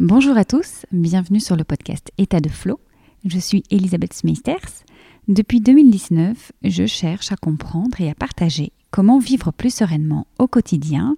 [0.00, 2.80] Bonjour à tous, bienvenue sur le podcast État de Flow.
[3.24, 4.82] Je suis Elisabeth Smeisters.
[5.28, 11.14] Depuis 2019, je cherche à comprendre et à partager comment vivre plus sereinement au quotidien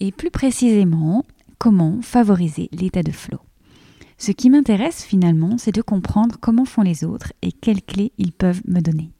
[0.00, 1.26] et plus précisément
[1.58, 3.38] comment favoriser l'état de flow.
[4.18, 8.32] Ce qui m'intéresse finalement, c'est de comprendre comment font les autres et quelles clés ils
[8.32, 9.12] peuvent me donner.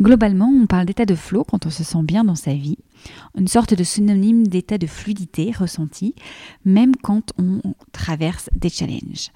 [0.00, 2.78] Globalement, on parle d'état de flow quand on se sent bien dans sa vie,
[3.36, 6.14] une sorte de synonyme d'état de fluidité ressenti,
[6.64, 7.60] même quand on
[7.92, 9.30] traverse des challenges.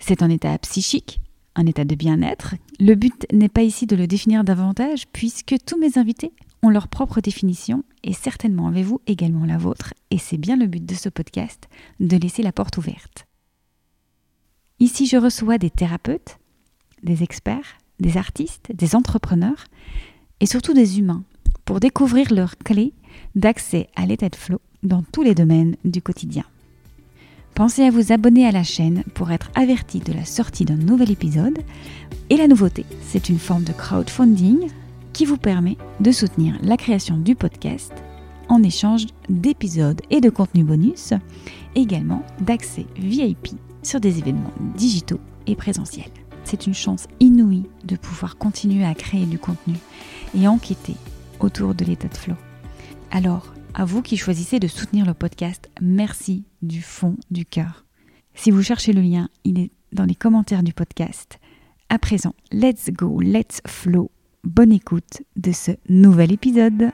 [0.00, 1.20] C'est un état psychique,
[1.54, 2.56] un état de bien-être.
[2.80, 6.32] Le but n'est pas ici de le définir davantage, puisque tous mes invités
[6.64, 10.84] ont leur propre définition, et certainement avez-vous également la vôtre, et c'est bien le but
[10.84, 11.68] de ce podcast,
[12.00, 13.26] de laisser la porte ouverte.
[14.80, 16.38] Ici, je reçois des thérapeutes,
[17.04, 19.64] des experts, des artistes, des entrepreneurs
[20.40, 21.24] et surtout des humains
[21.64, 22.92] pour découvrir leurs clés
[23.34, 26.44] d'accès à l'état de flow dans tous les domaines du quotidien.
[27.54, 31.12] Pensez à vous abonner à la chaîne pour être averti de la sortie d'un nouvel
[31.12, 31.60] épisode.
[32.28, 34.68] Et la nouveauté, c'est une forme de crowdfunding
[35.12, 37.92] qui vous permet de soutenir la création du podcast
[38.48, 41.14] en échange d'épisodes et de contenus bonus,
[41.76, 43.50] également d'accès VIP
[43.82, 49.26] sur des événements digitaux et présentiels c'est une chance inouïe de pouvoir continuer à créer
[49.26, 49.74] du contenu
[50.36, 50.94] et enquêter
[51.40, 52.36] autour de l'état de flow.
[53.10, 57.84] Alors, à vous qui choisissez de soutenir le podcast, merci du fond du cœur.
[58.34, 61.38] Si vous cherchez le lien, il est dans les commentaires du podcast.
[61.88, 64.10] À présent, let's go, let's flow.
[64.42, 66.92] Bonne écoute de ce nouvel épisode.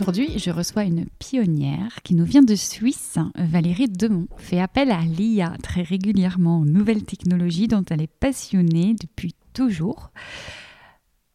[0.00, 3.18] Aujourd'hui, je reçois une pionnière qui nous vient de Suisse.
[3.34, 8.94] Valérie Demont fait appel à l'IA très régulièrement aux nouvelles technologies dont elle est passionnée
[8.94, 10.12] depuis toujours.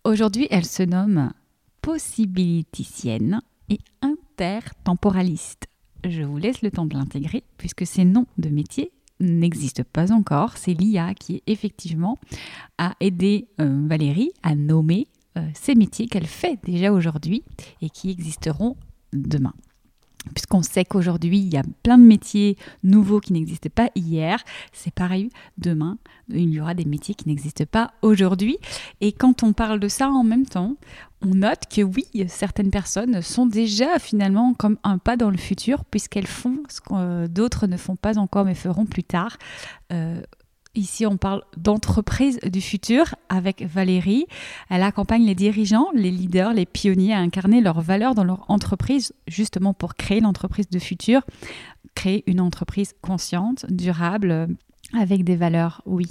[0.06, 1.34] Aujourd'hui, elle se nomme
[1.82, 5.68] possibiliticienne et intertemporaliste.
[6.06, 10.56] Je vous laisse le temps de l'intégrer puisque ces noms de métier n'existent pas encore.
[10.56, 12.18] C'est l'IA qui effectivement
[12.78, 17.44] a aidé euh, Valérie à nommer euh, ces métiers qu'elle fait déjà aujourd'hui
[17.82, 18.76] et qui existeront
[19.14, 19.54] demain.
[20.34, 24.94] Puisqu'on sait qu'aujourd'hui, il y a plein de métiers nouveaux qui n'existaient pas hier, c'est
[24.94, 25.98] pareil, demain,
[26.30, 28.58] il y aura des métiers qui n'existent pas aujourd'hui.
[29.02, 30.78] Et quand on parle de ça en même temps,
[31.22, 35.84] on note que oui, certaines personnes sont déjà finalement comme un pas dans le futur,
[35.84, 39.38] puisqu'elles font ce que d'autres ne font pas encore, mais feront plus tard.
[39.92, 40.22] Euh,
[40.76, 44.26] Ici, on parle d'entreprise du futur avec Valérie.
[44.72, 49.14] Elle accompagne les dirigeants, les leaders, les pionniers à incarner leurs valeurs dans leur entreprise,
[49.28, 51.22] justement pour créer l'entreprise du futur,
[51.94, 54.48] créer une entreprise consciente, durable,
[55.00, 56.08] avec des valeurs, oui.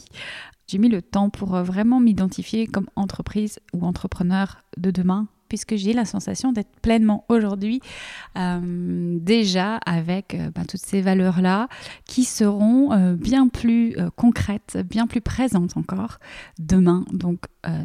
[0.68, 5.92] J'ai mis le temps pour vraiment m'identifier comme entreprise ou entrepreneur de demain puisque j'ai
[5.92, 7.82] la sensation d'être pleinement aujourd'hui
[8.38, 11.68] euh, déjà avec euh, bah, toutes ces valeurs-là
[12.06, 16.20] qui seront euh, bien plus concrètes, bien plus présentes encore
[16.58, 17.40] demain, donc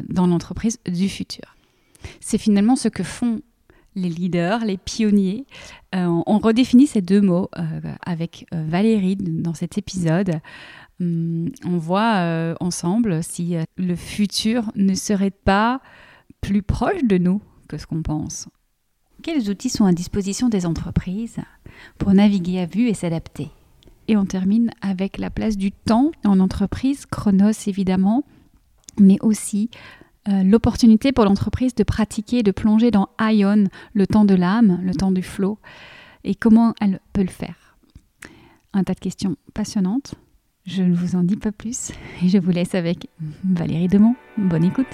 [0.08, 1.56] dans l'entreprise du futur.
[2.20, 3.42] C'est finalement ce que font
[3.94, 5.44] les leaders, les pionniers.
[5.92, 7.50] on redéfinit ces deux mots
[8.06, 10.40] avec Valérie dans cet épisode.
[11.00, 15.80] Hum, on voit ensemble si le futur ne serait pas
[16.40, 18.48] plus proche de nous que ce qu'on pense.
[19.22, 21.38] Quels outils sont à disposition des entreprises
[21.98, 23.50] pour naviguer à vue et s'adapter?
[24.06, 28.24] Et on termine avec la place du temps en entreprise, Chronos évidemment,
[28.98, 29.70] mais aussi
[30.28, 34.94] euh, l'opportunité pour l'entreprise de pratiquer, de plonger dans Ion, le temps de l'âme, le
[34.94, 35.58] temps du flow,
[36.24, 37.76] et comment elle peut le faire.
[38.72, 40.14] Un tas de questions passionnantes.
[40.66, 41.92] Je ne vous en dis pas plus
[42.22, 43.08] et je vous laisse avec
[43.44, 44.16] Valérie Demont.
[44.36, 44.86] Bonne écoute.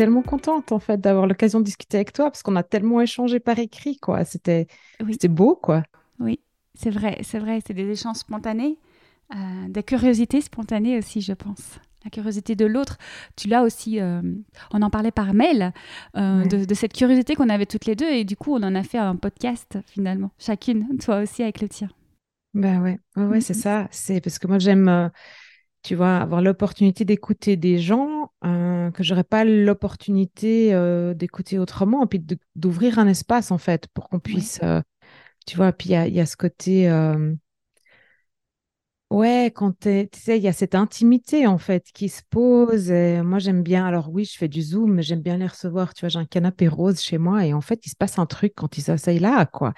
[0.00, 3.38] Tellement contente en fait d'avoir l'occasion de discuter avec toi parce qu'on a tellement échangé
[3.38, 4.24] par écrit quoi.
[4.24, 4.66] C'était
[5.10, 5.82] c'était beau quoi.
[6.20, 6.40] Oui,
[6.72, 8.78] c'est vrai, c'est vrai, c'est des échanges spontanés,
[9.34, 11.78] euh, des curiosités spontanées aussi, je pense.
[12.02, 12.96] La curiosité de l'autre,
[13.36, 14.00] tu l'as aussi.
[14.00, 14.22] Euh,
[14.72, 15.74] on en parlait par mail
[16.16, 18.82] euh, de, cette curiosité qu'on avait toutes les deux et du coup on en a
[18.82, 21.90] fait un podcast finalement, chacune, toi aussi avec le tien.
[22.54, 23.86] Ben ouais, ouais, ouais c'est ça.
[23.90, 25.10] C'est parce que moi j'aime
[25.82, 32.06] tu vois, avoir l'opportunité d'écouter des gens euh, que j'aurais pas l'opportunité euh, d'écouter autrement,
[32.06, 32.24] puis
[32.56, 34.82] d'ouvrir un espace en fait pour qu'on puisse, euh,
[35.46, 36.88] tu vois, puis il y, a ce côté,
[39.10, 42.92] Ouais, quand tu sais, il y a cette intimité en fait qui se pose.
[42.92, 43.84] Et moi, j'aime bien.
[43.84, 45.94] Alors oui, je fais du zoom, mais j'aime bien les recevoir.
[45.94, 48.26] Tu vois, j'ai un canapé rose chez moi et en fait, il se passe un
[48.26, 49.74] truc quand ils s'asseyent là, quoi.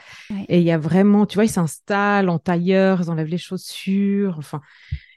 [0.49, 4.35] Et il y a vraiment, tu vois, ils s'installent en tailleur, ils enlèvent les chaussures,
[4.37, 4.61] enfin,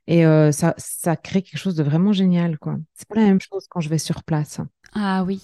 [0.07, 2.77] et euh, ça, ça crée quelque chose de vraiment génial, quoi.
[2.93, 4.59] C'est pas la même chose quand je vais sur place.
[4.93, 5.41] Ah oui.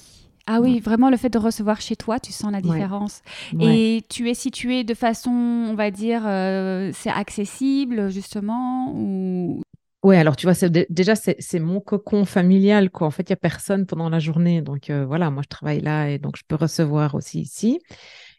[0.48, 3.22] Ah oui, vraiment le fait de recevoir chez toi, tu sens la différence.
[3.60, 9.62] Et tu es situé de façon, on va dire, euh, c'est accessible justement ou...
[10.04, 10.56] Oui, alors tu vois,
[10.90, 12.90] déjà, c'est mon cocon familial.
[12.90, 13.06] Quoi.
[13.06, 14.62] En fait, il n'y a personne pendant la journée.
[14.62, 17.80] Donc euh, voilà, moi, je travaille là et donc je peux recevoir aussi ici.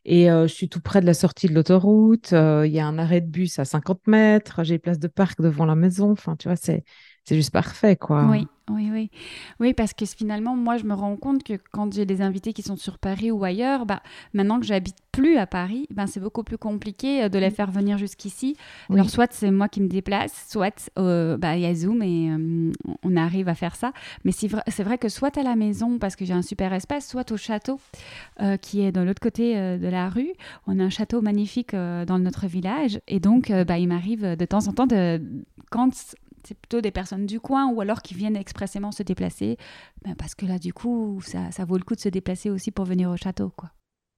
[0.04, 2.32] Et euh, je suis tout près de la sortie de l'autoroute.
[2.32, 4.64] Il y a un arrêt de bus à 50 mètres.
[4.64, 6.10] J'ai place de parc devant la maison.
[6.10, 6.84] Enfin, tu vois, c'est
[7.30, 8.24] juste parfait, quoi.
[8.24, 9.10] Oui, oui, oui.
[9.60, 12.62] Oui, parce que finalement, moi, je me rends compte que quand j'ai des invités qui
[12.62, 14.02] sont sur Paris ou ailleurs, bah,
[14.34, 17.70] maintenant que j'habite plus à Paris, ben, c'est beaucoup plus compliqué euh, de les faire
[17.70, 18.56] venir jusqu'ici.
[18.90, 22.30] Alors, soit c'est moi qui me déplace, soit euh, bah, il y a Zoom et
[22.30, 22.72] euh,
[23.02, 23.92] on arrive à faire ça.
[24.25, 27.08] Mais c'est vrai, vrai, que soit à la maison, parce que j'ai un super espace,
[27.08, 27.80] soit au château,
[28.60, 30.32] qui est de l'autre côté de la rue.
[30.66, 33.00] On a un château magnifique dans notre village.
[33.08, 35.20] Et donc, bah, il m'arrive de temps en temps, de,
[35.70, 36.14] quand
[36.46, 39.56] c'est plutôt des personnes du coin ou alors qui viennent expressément se déplacer,
[40.04, 42.70] ben parce que là, du coup, ça, ça, vaut le coup de se déplacer aussi
[42.70, 43.70] pour venir au château, quoi.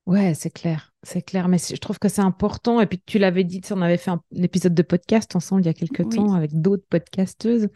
[0.06, 1.48] Ouais, c'est clair, c'est clair.
[1.48, 2.80] Mais je trouve que c'est important.
[2.80, 5.70] Et puis tu l'avais dit, on avait fait un, épisode de podcast ensemble il y
[5.70, 7.68] a quelques temps avec d'autres podcasteuses.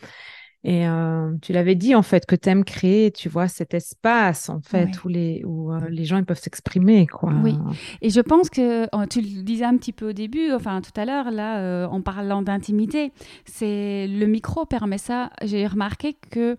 [0.64, 4.48] Et euh, tu l'avais dit en fait que tu aimes créer, tu vois, cet espace
[4.48, 7.32] en fait où les où euh, les gens ils peuvent s'exprimer quoi.
[7.44, 7.56] Oui.
[8.02, 10.98] Et je pense que oh, tu le disais un petit peu au début, enfin tout
[11.00, 13.12] à l'heure là, euh, en parlant d'intimité,
[13.44, 15.30] c'est le micro permet ça.
[15.44, 16.58] J'ai remarqué que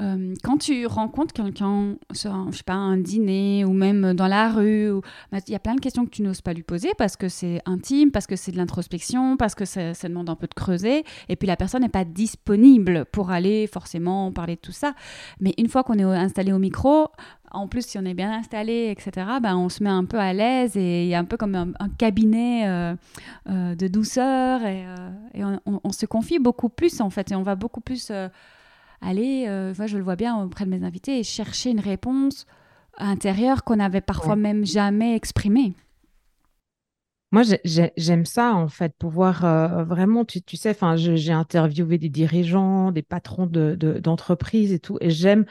[0.00, 4.90] euh, quand tu rencontres quelqu'un je sais pas, un dîner ou même dans la rue,
[5.30, 7.28] bah, il y a plein de questions que tu n'oses pas lui poser parce que
[7.28, 11.04] c'est intime, parce que c'est de l'introspection, parce que ça, demande un peu de creuser.
[11.28, 14.94] Et puis la personne n'est pas disponible pour aller forcément parler de tout ça.
[15.40, 17.08] Mais une fois qu'on est installé au micro,
[17.52, 20.32] en plus, si on est bien installé, etc., ben, on se met un peu à
[20.32, 22.94] l'aise et il y a un peu comme un, cabinet euh,
[23.48, 24.84] euh, de douceur et,
[25.66, 28.10] on, se confie beaucoup plus en fait et on va beaucoup plus
[29.00, 32.46] aller, euh, je le vois bien auprès de mes invités, chercher une réponse
[32.98, 35.74] intérieure qu'on n'avait parfois même jamais exprimée.
[37.32, 42.92] Moi, j'aime ça, en fait, pouvoir euh, vraiment, tu, tu sais, j'ai interviewé des dirigeants,
[42.92, 45.44] des patrons d'entreprises de, et tout, et j'aime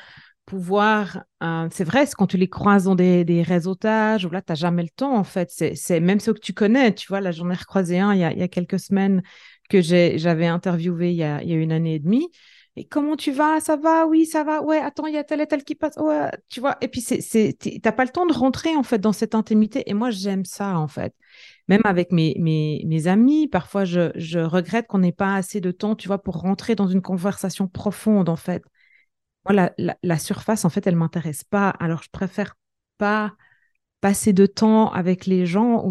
[0.45, 4.41] pouvoir, euh, c'est vrai, c'est quand tu les croises dans des, des réseautages, où là,
[4.41, 7.19] tu n'as jamais le temps, en fait, c'est même ceux que tu connais, tu vois,
[7.19, 9.21] là, j'en ai recroisé un il y a, il y a quelques semaines
[9.69, 12.29] que j'avais interviewé il y, a, il y a une année et demie,
[12.75, 13.59] et comment tu vas?
[13.59, 14.07] Ça va?
[14.07, 14.63] Oui, ça va.
[14.63, 15.95] Ouais, attends, il y a tel et tel qui passe.
[15.97, 16.77] Ouais, tu vois.
[16.81, 19.83] Et puis, c'est, t'as pas le temps de rentrer, en fait, dans cette intimité.
[19.89, 21.13] Et moi, j'aime ça, en fait.
[21.67, 25.71] Même avec mes, mes, mes amis, parfois, je, je regrette qu'on n'ait pas assez de
[25.71, 28.63] temps, tu vois, pour rentrer dans une conversation profonde, en fait.
[29.47, 31.69] Moi, la, la, surface, en fait, elle m'intéresse pas.
[31.69, 32.55] Alors, je préfère
[32.97, 33.33] pas
[34.01, 35.85] passer de temps avec les gens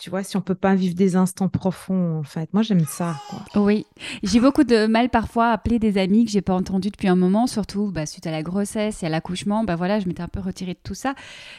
[0.00, 2.52] tu vois, si on peut pas vivre des instants profonds, en fait.
[2.54, 3.16] Moi, j'aime ça.
[3.54, 3.84] Oui,
[4.22, 7.16] j'ai beaucoup de mal parfois à appeler des amis que j'ai pas entendus depuis un
[7.16, 9.62] moment, surtout bah, suite à la grossesse et à l'accouchement.
[9.62, 11.14] Bah voilà, je m'étais un peu retirée de tout ça,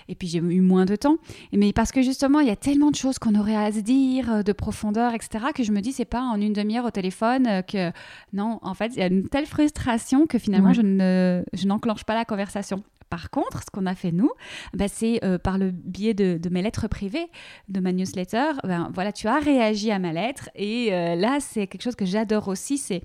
[0.10, 1.18] et puis j'ai eu moins de temps.
[1.54, 4.32] Mais parce que justement, il y a tellement de choses qu'on aurait à se dire,
[4.34, 7.46] euh, de profondeur, etc., que je me dis c'est pas en une demi-heure au téléphone
[7.46, 7.92] euh, que
[8.34, 8.58] non.
[8.64, 12.16] En fait, il y a une telle frustration que finalement, je ne, je n'enclenche pas
[12.16, 12.84] la conversation.
[13.12, 14.32] Par contre, ce qu'on a fait nous,
[14.74, 17.28] bah, c'est euh, par le biais de, mes lettres privées,
[17.68, 18.54] de ma newsletter.
[18.64, 22.06] Ben, voilà, tu as réagi à ma lettre et euh, là, c'est quelque chose que
[22.06, 22.78] j'adore aussi.
[22.78, 23.02] C'est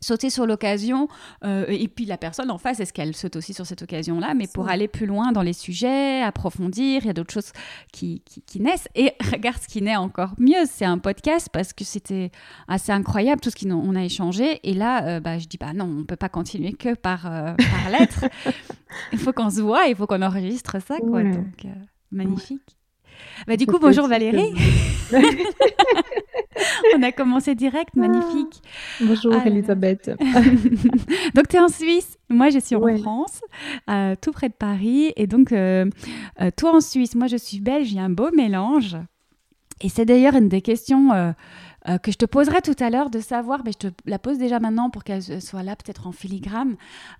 [0.00, 1.08] sauter sur l'occasion
[1.44, 4.34] euh, et puis la personne en face est-ce qu'elle saute aussi sur cette occasion là
[4.34, 7.52] mais pour aller plus loin dans les sujets approfondir il y a d'autres choses
[7.92, 8.88] qui, qui, naissent.
[8.94, 12.30] Et regarde ce qui naît encore mieux c'est un podcast parce que c'était
[12.68, 14.60] assez incroyable tout ce qu'on a échangé.
[14.62, 17.54] Et là euh, bah, je dis bah non on peut pas continuer que par, euh,
[17.54, 18.24] par lettre.
[19.12, 21.22] Il faut qu'on se voit il faut qu'on enregistre ça quoi.
[21.22, 21.66] Donc
[22.10, 22.76] magnifique.
[23.46, 24.54] Bah, du coup, bonjour Valérie.
[26.96, 28.00] On a commencé direct, ah.
[28.00, 28.62] magnifique.
[29.00, 30.10] Bonjour Elisabeth.
[31.34, 33.40] donc tu es en Suisse, moi je suis en France,
[33.90, 35.12] euh, tout près de Paris.
[35.16, 35.86] Et donc euh,
[36.40, 38.96] euh, toi en Suisse, moi je suis belge, il y a un beau mélange.
[39.82, 41.34] Et c'est d'ailleurs une des questions
[41.88, 44.38] euh, que je te poserai tout à l'heure de savoir, mais je te la pose
[44.38, 46.76] déjà maintenant pour qu'elle soit là peut-être en filigrane.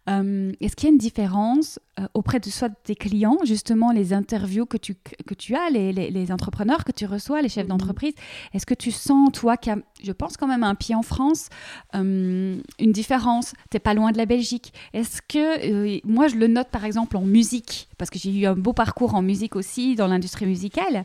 [0.09, 4.13] Euh, est-ce qu'il y a une différence euh, auprès de soit tes clients, justement les
[4.13, 4.97] interviews que tu,
[5.27, 7.71] que tu as, les, les, entrepreneurs que tu reçois, les chefs mhm.
[7.71, 8.15] d'entreprise
[8.55, 11.03] Est-ce que tu sens, toi, qu'il y a, je pense quand même un pied en
[11.03, 11.49] France,
[11.95, 13.53] une différence?
[13.71, 14.73] Tu n'es pas loin de la Belgique.
[14.93, 18.55] Est-ce que, moi je le note par exemple en musique, parce que j'ai eu un
[18.55, 21.05] beau parcours en musique aussi, dans l'industrie musicale.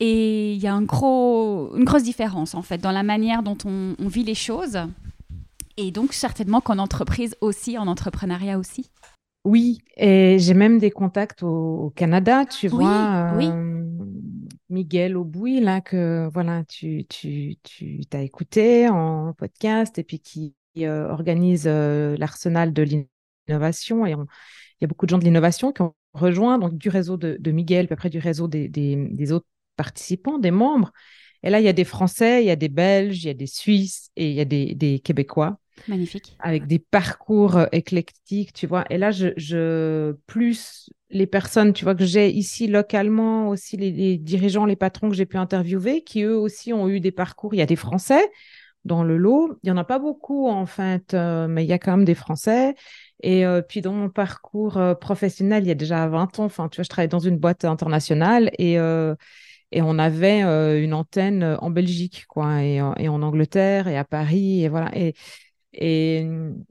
[0.00, 3.58] Et il y a un gros, une grosse différence en fait dans la manière dont
[3.64, 4.78] on, vit les choses.
[5.76, 8.90] Et donc certainement qu'en entreprise aussi, en entrepreneuriat aussi.
[9.44, 13.32] Oui, et j'ai même des contacts au, Canada, tu vois.
[13.36, 13.48] Oui.
[13.48, 13.84] Euh,
[14.68, 20.54] Miguel Aubouy, là, que voilà, tu, tu, tu as écouté en podcast et puis qui
[20.78, 22.82] euh, organise euh, l'arsenal de
[23.48, 24.06] l'innovation.
[24.06, 27.16] Et il y a beaucoup de gens de l'innovation qui ont rejoint, donc du réseau
[27.16, 29.46] de, Miguel, puis après du réseau des, des, autres
[29.78, 30.92] participants, des membres.
[31.42, 33.34] Et là, il y a des Français, il y a des Belges, il y a
[33.34, 35.58] des Suisses et il y a des, des Québécois.
[35.86, 36.36] Magnifique.
[36.40, 38.84] Avec des parcours euh, éclectiques, tu vois.
[38.90, 44.18] Et là, je, je plus les personnes, tu vois, que j'ai ici localement, aussi les,
[44.18, 47.54] dirigeants, les patrons que j'ai pu interviewer, qui eux aussi ont eu des parcours.
[47.54, 48.28] Il y a des Français
[48.84, 49.58] dans le lot.
[49.62, 52.04] Il n'y en a pas beaucoup, en fait, euh, mais il y a quand même
[52.04, 52.74] des Français.
[53.22, 56.76] Et euh, puis, dans mon parcours professionnel, il y a déjà 20 ans, enfin, tu
[56.76, 58.78] vois, je travaillais dans une boîte internationale et,
[59.72, 60.40] et on avait
[60.82, 64.64] une antenne en Belgique, quoi, et, en Angleterre et à Paris.
[64.64, 64.90] Et voilà.
[65.74, 66.64] Et, mmh,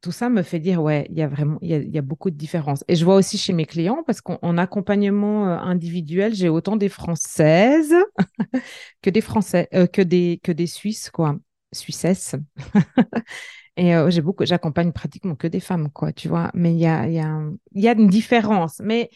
[0.00, 2.84] tout ça me fait dire, ouais, il y a vraiment, il y beaucoup de différences.
[2.88, 6.88] Et je vois aussi chez mes clients, parce qu'en accompagnement euh, individuel, j'ai autant des
[6.88, 7.94] Françaises
[9.02, 11.36] que des Français, euh, que, des, que des Suisses, quoi,
[11.72, 12.36] Suissesses.
[13.76, 16.50] Et euh, j'ai beaucoup, j'accompagne pratiquement que des femmes, quoi, tu vois.
[16.54, 17.40] Mais il y a, y, a,
[17.74, 18.80] y a une différence.
[18.82, 19.10] Mais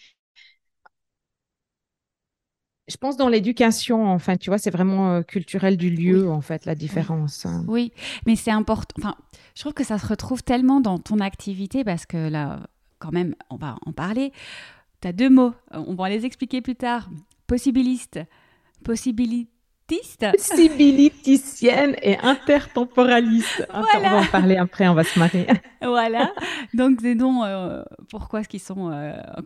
[2.89, 6.67] je pense dans l'éducation, enfin, tu vois, c'est vraiment euh, culturel du lieu, en fait,
[6.67, 7.47] la différence.
[7.47, 7.65] Hein.
[7.69, 7.93] Oui,
[8.27, 8.95] mais c'est important.
[8.99, 9.15] Enfin,
[9.55, 12.61] je trouve que ça se retrouve tellement dans ton activité parce que là,
[12.99, 14.33] quand même, on va en parler.
[15.01, 17.09] Tu as deux mots, euh, on va les expliquer plus tard.
[17.47, 18.19] Possibiliste,
[18.85, 19.49] possibilitiste.
[20.37, 23.67] Possibiliticienne et intertemporaliste.
[23.75, 25.47] On va en parler après, on va se marier.
[25.83, 26.33] voilà.
[26.73, 28.91] Donc, c'est donc euh, pourquoi est-ce qu'ils sont.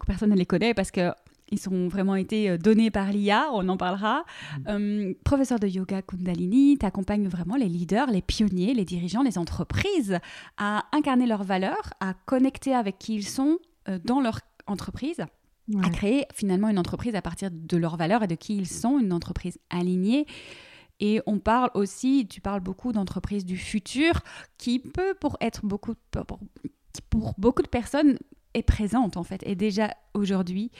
[0.06, 0.72] personne ne les connaît?
[0.72, 1.10] Parce que
[1.50, 4.24] ils ont vraiment été euh, donnés par l'IA, on en parlera.
[4.58, 4.62] Mm.
[4.68, 9.38] Euh, professeur de yoga Kundalini, tu accompagnes vraiment les leaders, les pionniers, les dirigeants, les
[9.38, 10.18] entreprises
[10.56, 15.24] à incarner leurs valeurs, à connecter avec qui ils sont euh, dans leur entreprise,
[15.82, 18.98] à créer finalement une entreprise à partir de leurs valeurs et de qui ils sont,
[18.98, 20.26] une entreprise alignée.
[21.00, 24.20] Et on parle aussi, tu parles beaucoup d'entreprises du futur
[24.58, 25.94] qui peut pour être beaucoup
[27.10, 28.16] pour beaucoup de personnes
[28.56, 30.70] est présente en fait, et déjà aujourd'hui.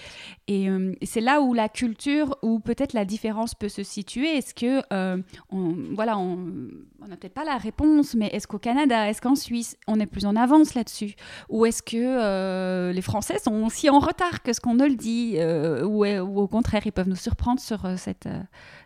[0.49, 4.37] Et euh, c'est là où la culture, ou peut-être la différence peut se situer.
[4.37, 6.37] Est-ce que, euh, on, voilà, on
[7.07, 10.25] n'a peut-être pas la réponse, mais est-ce qu'au Canada, est-ce qu'en Suisse, on est plus
[10.25, 11.15] en avance là-dessus?
[11.51, 14.97] Ou est-ce que euh, les Français sont aussi en retard que ce qu'on ne le
[14.97, 15.37] dit
[15.85, 18.29] ou, au contraire, ils peuvent nous surprendre sur cette,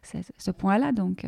[0.02, 0.92] ce point-là?
[0.92, 1.25] Donc,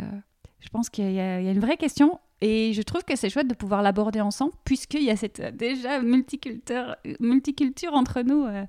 [0.61, 3.55] je pense qu'il y, a une vraie question et je trouve que c'est chouette de
[3.55, 8.45] pouvoir l'aborder ensemble, puisqu'il y a cette euh, déjà multiculture, multiculture entre nous.
[8.45, 8.65] Euh.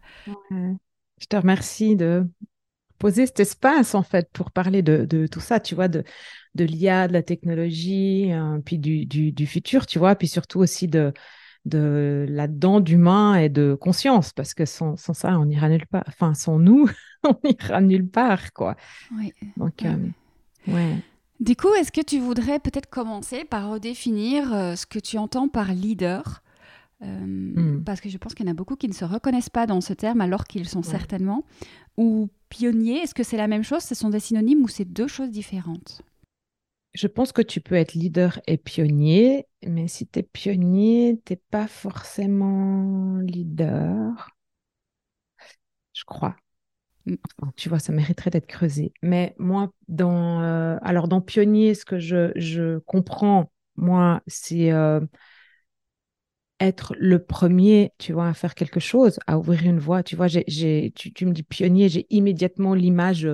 [1.20, 2.27] Je te remercie de
[3.00, 6.03] poser cet espace, en fait, pour parler de, de tout ça, tu vois, de,
[6.53, 10.60] de l'IA, de la technologie, euh, puis du, du, du, futur, tu vois, puis surtout
[10.60, 11.12] aussi de,
[11.65, 16.03] de là-dedans d'humain et de conscience, parce que sans, sans, ça, on n'ira nulle part.
[16.08, 16.88] Enfin, sans nous,
[17.24, 18.75] on n'ira nulle part, quoi.
[19.18, 19.34] Oui.
[19.58, 19.84] Donc,
[20.68, 20.98] ouais.
[21.43, 25.50] Du coup, est-ce que tu voudrais peut-être commencer par redéfinir euh, ce que tu entends
[25.50, 26.41] par leader?
[27.01, 27.83] Euh, hmm.
[27.83, 29.81] Parce que je pense qu'il y en a beaucoup qui ne se reconnaissent pas dans
[29.81, 31.43] ce terme alors qu'ils sont certainement.
[31.97, 33.83] Ou pionnier, est-ce que c'est la même chose?
[33.83, 36.01] Ce sont des synonymes ou c'est deux choses différentes?
[36.93, 41.33] Je pense que tu peux être leader et pionnier, mais si tu es pionnier, tu
[41.33, 44.29] n'es pas forcément leader.
[45.91, 46.38] Je crois.
[47.05, 47.15] Mmh.
[47.57, 48.93] tu vois, ça mériterait d'être creusé.
[49.01, 55.01] Mais moi, dans, euh, alors dans Pionnier, ce que je, je comprends, moi, c'est euh,
[56.60, 60.03] être le premier, tu vois, à faire quelque chose, à ouvrir une voie.
[60.03, 63.27] Tu vois, tu, tu, me dis Pionnier, j'ai immédiatement l'image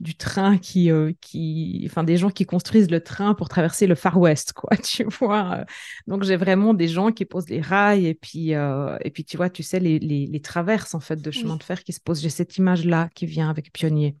[0.00, 3.94] du train qui, euh, qui, enfin des gens qui construisent le train pour traverser le
[3.94, 5.64] Far West, quoi, tu vois.
[6.06, 9.36] Donc j'ai vraiment des gens qui posent les rails et puis, euh, et puis tu
[9.36, 12.00] vois, tu sais les, les, les traverses en fait de chemin de fer qui se
[12.00, 12.20] posent.
[12.20, 14.16] J'ai cette image là qui vient avec Pionnier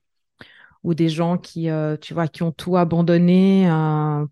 [0.82, 3.68] ou des gens qui, euh, tu vois, qui ont tout abandonné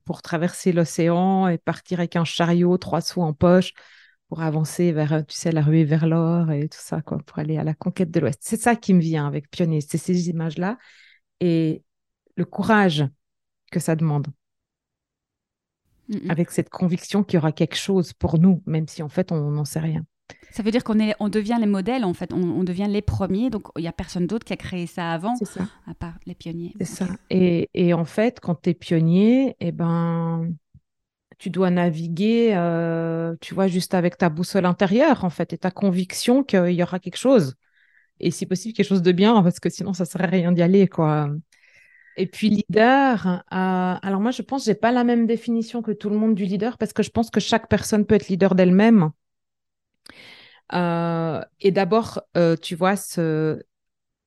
[0.04, 3.72] pour traverser l'océan et partir avec un chariot, trois sous en poche
[4.28, 7.58] pour avancer vers, tu sais, la ruée vers l'or et tout ça, quoi, pour aller
[7.58, 8.40] à la conquête de l'Ouest.
[8.42, 10.78] C'est ça qui me vient avec Pionnier, c'est ces images-là
[11.40, 11.82] et
[12.36, 13.04] le courage
[13.70, 14.26] que ça demande.
[16.28, 19.50] Avec cette conviction qu'il y aura quelque chose pour nous, même si en fait on
[19.50, 20.04] n'en sait rien.
[20.50, 23.50] Ça veut dire qu'on est, on devient les modèles, en fait, on, devient les premiers,
[23.50, 25.66] donc il n'y a personne d'autre qui a créé ça avant, ça.
[25.86, 26.74] à part les pionniers.
[26.78, 27.06] C'est ça.
[27.30, 30.48] Et, et, en fait, quand tu es pionnier, eh ben,
[31.38, 35.70] tu dois naviguer, euh, tu vois, juste avec ta boussole intérieure, en fait, et ta
[35.70, 37.56] conviction qu'il y aura quelque chose
[38.20, 40.88] et si possible quelque chose de bien parce que sinon ça serait rien d'y aller
[40.88, 41.30] quoi.
[42.16, 46.10] Et puis leader, euh, alors moi je pense j'ai pas la même définition que tout
[46.10, 49.10] le monde du leader parce que je pense que chaque personne peut être leader d'elle-même.
[50.72, 53.62] Euh, et d'abord, euh, tu vois, se,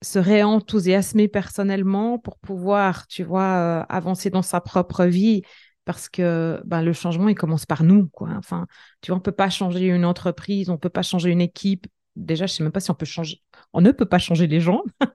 [0.02, 5.44] se réenthousiasmer personnellement pour pouvoir, tu vois, avancer dans sa propre vie
[5.86, 8.08] parce que ben, le changement, il commence par nous.
[8.10, 8.30] Quoi.
[8.38, 8.68] Enfin,
[9.02, 11.88] tu vois, on peut pas changer une entreprise, on peut pas changer une équipe.
[12.18, 13.42] Déjà, je sais même pas si on peut changer.
[13.74, 14.84] On ne peut pas changer les gens.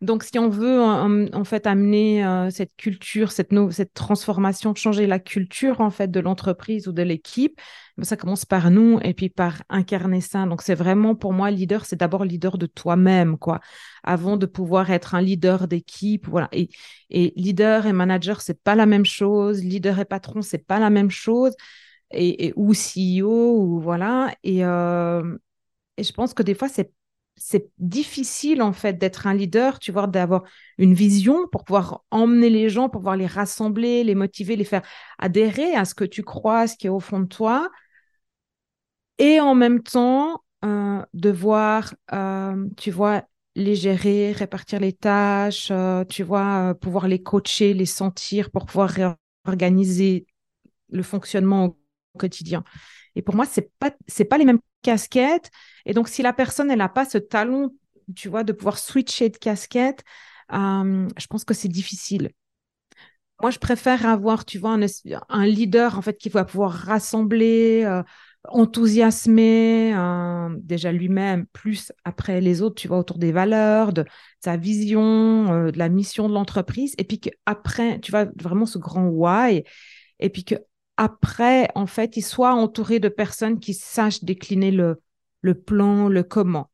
[0.00, 5.20] Donc, si on veut en, fait amener euh, cette culture, cette, cette transformation, changer la
[5.20, 7.58] culture en fait de l'entreprise ou de l'équipe,
[7.96, 10.44] ben, ça commence par nous et puis par incarner ça.
[10.46, 13.60] Donc, c'est vraiment pour moi leader, c'est d'abord leader de toi-même, quoi,
[14.02, 16.48] avant de pouvoir être un leader d'équipe, voilà.
[16.52, 16.68] Et,
[17.10, 19.62] et leader et manager, c'est pas la même chose.
[19.62, 21.54] Leader et patron, c'est pas la même chose.
[22.10, 24.34] Et, ou CEO ou voilà.
[24.42, 25.22] Et, euh,
[25.96, 26.92] et je pense que des fois, c'est
[27.36, 30.44] c'est difficile en fait d'être un leader, tu vois, d'avoir
[30.78, 34.82] une vision pour pouvoir emmener les gens, pour pouvoir les rassembler, les motiver, les faire
[35.18, 37.70] adhérer à ce que tu crois, ce qui est au fond de toi,
[39.18, 43.24] et en même temps euh, devoir, euh, tu vois,
[43.56, 48.90] les gérer, répartir les tâches, euh, tu vois, pouvoir les coacher, les sentir pour pouvoir
[49.46, 50.26] réorganiser
[50.90, 51.76] le fonctionnement
[52.18, 52.64] quotidien.
[53.16, 55.50] Et pour moi, c'est pas c'est pas les mêmes casquettes.
[55.86, 57.70] Et donc, si la personne elle n'a pas ce talent,
[58.16, 60.04] tu vois, de pouvoir switcher de casquette,
[60.52, 62.30] euh, je pense que c'est difficile.
[63.42, 64.78] Moi, je préfère avoir, tu vois,
[65.28, 68.02] un, leader en fait qui va pouvoir rassembler, euh,
[68.48, 74.04] enthousiasmer euh, déjà lui-même, plus après les autres, tu vois, autour des valeurs, de
[74.40, 79.08] sa vision, de la mission de l'entreprise, et puis qu'après, tu vois, vraiment ce grand
[79.08, 79.64] why,
[80.20, 80.54] et puis que
[80.96, 85.02] après, en fait, il soit entouré de personnes qui sachent décliner le,
[85.42, 86.70] le plan, le comment.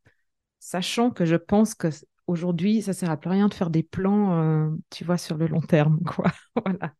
[0.61, 1.89] Sachant que je pense que
[2.27, 5.47] aujourd'hui, ça sert à plus rien de faire des plans, euh, tu vois, sur le
[5.49, 6.33] long terme, quoi.
[6.65, 6.95] voilà.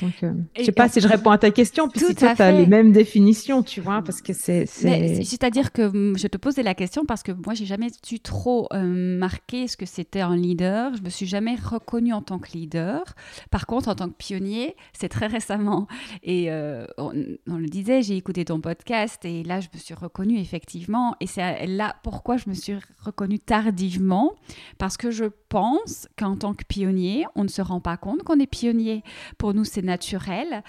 [0.00, 2.66] Donc, euh, je sais pas si je réponds à ta question, puisque tu as les
[2.66, 4.66] mêmes définitions, tu vois, parce que c'est.
[4.66, 8.68] C'est-à-dire que hum, je te posais la question parce que moi, j'ai jamais su trop
[8.72, 10.94] euh, marqué ce que c'était un leader.
[10.96, 13.02] Je me suis jamais reconnue en tant que leader.
[13.50, 15.86] Par contre, en tant que pionnier, c'est très récemment.
[16.22, 20.38] Et euh, on, le disait, j'ai écouté ton podcast et là, je me suis reconnue
[20.38, 21.16] effectivement.
[21.20, 24.34] Et c'est là pourquoi je me suis reconnue tardivement,
[24.78, 28.38] parce que je pense qu'en tant que pionnier, on ne se rend pas compte qu'on
[28.38, 29.02] est pionnier.
[29.38, 30.62] Pour nous, c'est naturel.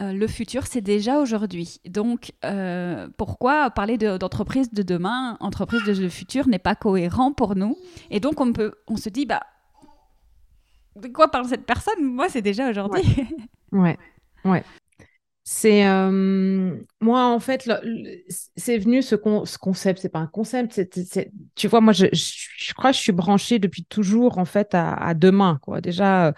[0.00, 1.80] Euh, le futur, c'est déjà aujourd'hui.
[1.86, 7.76] Donc, euh, pourquoi parler d'entreprise de, demain, entreprise de, futur n'est pas cohérent pour nous?
[8.10, 9.42] Et donc, on, peut, on se dit, bah,
[10.96, 12.02] de quoi parle cette personne?
[12.02, 13.02] Moi, c'est déjà aujourd'hui.
[13.70, 13.98] Ouais.
[14.46, 14.64] ouais,
[15.44, 17.70] C'est euh, moi en fait,
[18.56, 20.00] c'est venu ce, ce concept.
[20.00, 20.80] C'est pas un concept.
[21.54, 24.94] tu vois, moi, je, je, crois que je suis branchée depuis toujours en fait à,
[24.94, 25.58] à demain.
[25.62, 25.82] Quoi.
[25.82, 26.32] Déjà,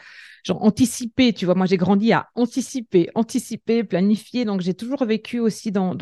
[0.44, 1.54] genre anticiper, tu vois.
[1.54, 4.44] Moi, j'ai grandi à anticiper, anticiper, planifier.
[4.44, 5.94] Donc, j'ai toujours vécu aussi dans,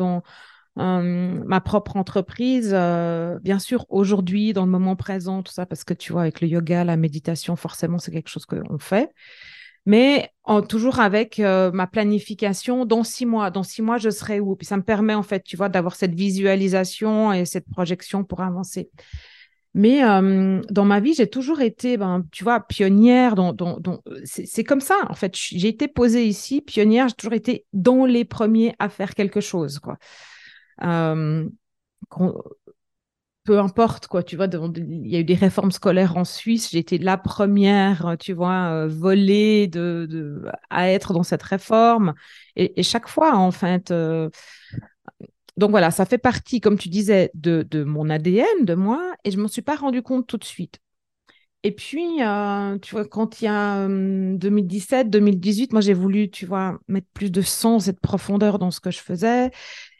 [0.77, 2.71] euh, ma propre entreprise.
[2.73, 6.41] Euh, bien sûr, aujourd'hui, dans le moment présent, tout ça, parce que tu vois, avec
[6.41, 9.09] le yoga, la méditation, forcément, c'est quelque chose qu'on fait.
[9.85, 10.29] Mais
[10.67, 13.49] toujours avec euh, ma planification dans six mois.
[13.49, 14.55] Dans six mois, je serai où?
[14.55, 18.41] Puis ça me permet, en fait, tu vois, d'avoir cette visualisation et cette projection pour
[18.41, 18.89] avancer.
[19.75, 23.35] Mais euh, dans ma vie, j'ai toujours été, ben, tu vois, pionnière.
[23.35, 23.55] Dans,
[24.23, 25.35] c'est comme ça, en fait.
[25.35, 27.07] J'ai été posée ici, pionnière.
[27.07, 29.97] J'ai toujours été dans les premiers à faire quelque chose, quoi.
[30.83, 31.47] Euh,
[33.43, 34.23] peu importe, quoi.
[34.23, 36.71] Tu vois, il y a eu des réformes scolaires en Suisse.
[36.71, 42.15] J'ai été la première, tu vois, euh, volée de, à être dans cette réforme.
[42.55, 43.93] Et, chaque fois, en fait,
[45.59, 49.37] donc voilà, ça fait partie, comme tu disais, de, mon ADN, de moi, et je
[49.37, 50.79] ne m'en suis pas rendu compte tout de suite.
[51.63, 56.31] Et puis, euh, tu vois, quand il y a 2017, hum, 2018, moi j'ai voulu,
[56.31, 59.51] tu vois, mettre plus de sens et de profondeur dans ce que je faisais.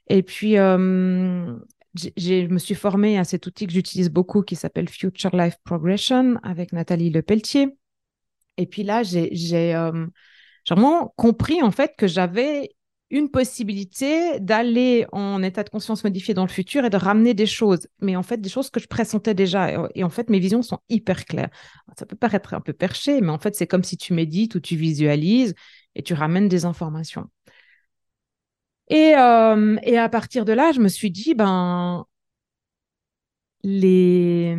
[0.08, 1.62] Et puis, hum,
[1.96, 6.38] je me suis formée à cet outil que j'utilise beaucoup qui s'appelle Future Life Progression
[6.44, 7.76] avec Nathalie Lepelletier.
[8.56, 10.12] Et puis là, j'ai hum,
[10.70, 12.70] vraiment compris en fait que j'avais
[13.12, 17.48] une possibilité d'aller en état de conscience modifié dans le futur et de ramener des
[17.48, 19.90] choses, mais en fait des choses que je pressentais déjà.
[19.96, 21.50] Et, en fait, mes visions sont hyper claires.
[21.98, 24.60] Ça peut paraître un peu perché, mais en fait, c'est comme si tu médites ou
[24.60, 25.56] tu visualises
[25.96, 27.28] et tu ramènes des informations.
[28.90, 32.06] Et, euh, et à partir de là, je me suis dit, ben,
[33.64, 34.58] les,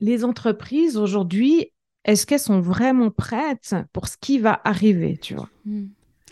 [0.00, 1.72] les entreprises aujourd'hui,
[2.04, 5.48] est-ce qu'elles sont vraiment prêtes pour ce qui va arriver, tu vois?
[5.64, 5.88] Hmm.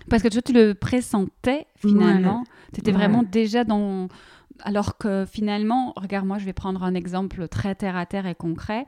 [0.08, 2.44] Parce que toi, tu le pressentais finalement.
[2.72, 4.08] Tu étais vraiment déjà dans,
[4.62, 8.34] alors que finalement, regarde, moi, je vais prendre un exemple très terre à terre et
[8.34, 8.86] concret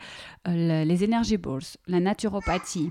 [0.48, 2.90] euh, les energy balls, la naturopathie.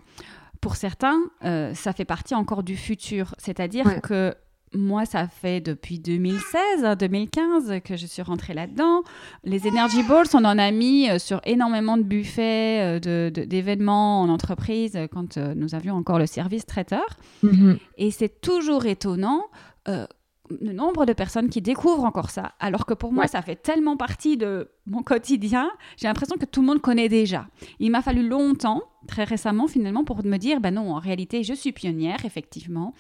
[0.62, 3.34] Pour certains, euh, ça fait partie encore du futur.
[3.38, 4.36] C'est-à-dire que
[4.74, 9.02] moi, ça fait depuis 2016, 2015 hein, que je suis rentrée là-dedans.
[9.44, 14.30] Les Energy Balls, on en a mis euh, sur énormément de buffets, euh, d'événements en
[14.30, 17.06] entreprise euh, quand nous avions encore le service traiteur.
[17.42, 17.78] Mhm.
[17.98, 19.46] Et c'est toujours étonnant.
[19.88, 23.98] le nombre de personnes qui découvrent encore ça, alors que pour moi, ça fait tellement
[23.98, 27.48] partie de mon quotidien, j'ai l'impression que tout le monde connaît déjà.
[27.80, 31.54] Il m'a fallu longtemps, très récemment finalement, pour me dire, ben non, en réalité, je
[31.54, 32.94] suis pionnière, effectivement,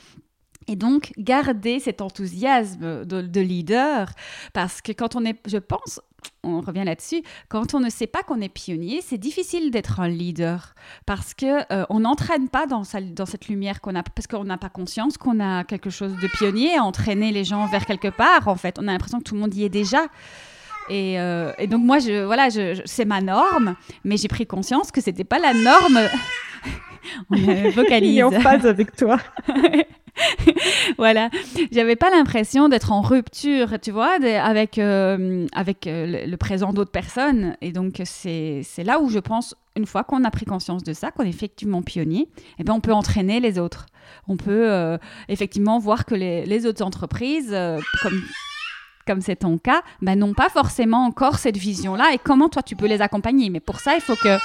[0.70, 4.12] et donc, garder cet enthousiasme de, leader,
[4.54, 6.00] parce que quand on est, je pense,
[6.44, 10.08] on revient là-dessus, quand on ne sait pas qu'on est pionnier, c'est difficile d'être un
[10.08, 10.76] leader,
[11.08, 14.70] parce que euh, on n'entraîne pas dans, cette lumière qu'on a, parce qu'on n'a pas
[14.70, 18.56] conscience qu'on a quelque chose de pionnier, à entraîner les gens vers quelque part, en
[18.56, 18.78] fait.
[18.80, 20.06] On a l'impression que tout le monde y est déjà.
[20.92, 22.50] Et, euh, donc moi, voilà,
[22.86, 26.00] c'est ma norme, mais j'ai pris conscience que c'était pas la norme.
[27.30, 27.36] On
[27.76, 28.24] vocalise.
[28.24, 29.18] en phase avec toi.
[30.98, 31.30] voilà,
[31.72, 36.92] j'avais pas l'impression d'être en rupture, tu vois, avec, euh, avec euh, le, présent d'autres
[36.92, 37.56] personnes.
[37.62, 41.12] Et donc, c'est là où je pense, une fois qu'on a pris conscience de ça,
[41.12, 43.86] qu'on est effectivement pionnier, eh ben, on peut entraîner les autres.
[44.28, 47.56] On peut euh, effectivement voir que les, les autres entreprises,
[48.02, 48.22] comme
[49.08, 52.76] comme c'est ton cas, ben, n'ont pas forcément encore cette vision-là et comment toi tu
[52.76, 53.50] peux les accompagner?
[53.50, 54.38] Mais pour ça, il faut que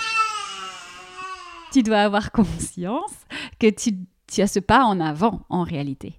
[1.75, 3.13] tu dois avoir conscience
[3.59, 3.97] que tu
[4.33, 6.15] tu as ce pas en avant en réalité.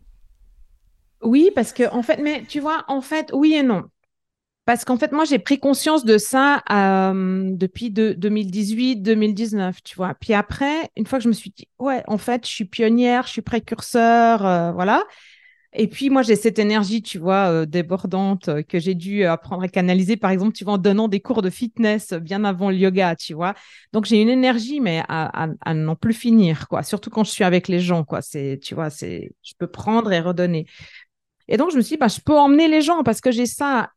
[1.22, 3.84] Oui, parce que en fait, mais tu vois, en fait, oui et non.
[4.66, 10.16] Parce qu'en fait, moi, j'ai pris conscience de ça euh, depuis 2018-2019, tu vois.
[10.16, 13.28] Puis après, une fois que je me suis dit, ouais, en fait, je suis pionnière,
[13.28, 15.04] je suis précurseur, euh, voilà.
[15.78, 19.64] Et puis moi, j'ai cette énergie, tu vois, euh, débordante euh, que j'ai dû apprendre
[19.64, 22.78] à canaliser, par exemple, tu vois, en donnant des cours de fitness bien avant le
[22.78, 23.56] yoga, tu vois.
[23.92, 26.82] Donc j'ai une énergie, mais à, à, n'en plus finir, quoi.
[26.84, 28.22] Surtout quand je suis avec les gens, quoi.
[28.22, 30.66] C'est, tu vois, c'est, je peux prendre et redonner.
[31.48, 33.46] Et donc je me suis dit, bah, je peux emmener les gens parce que j'ai
[33.46, 33.92] ça.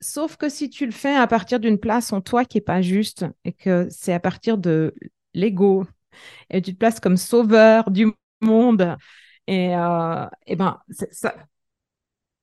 [0.00, 2.82] Sauf que si tu le fais à partir d'une place en toi qui est pas
[2.82, 4.94] juste et que c'est à partir de
[5.32, 5.86] l'ego
[6.50, 8.08] et tu te places comme sauveur du
[8.40, 8.96] monde
[9.46, 10.80] et, euh, et ben,
[11.10, 11.34] ça,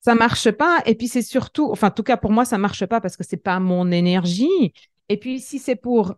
[0.02, 0.82] ça marche pas.
[0.86, 3.24] Et puis c'est surtout, enfin, en tout cas pour moi, ça marche pas parce que
[3.24, 4.74] c'est pas mon énergie.
[5.10, 6.16] Et puis si c'est pour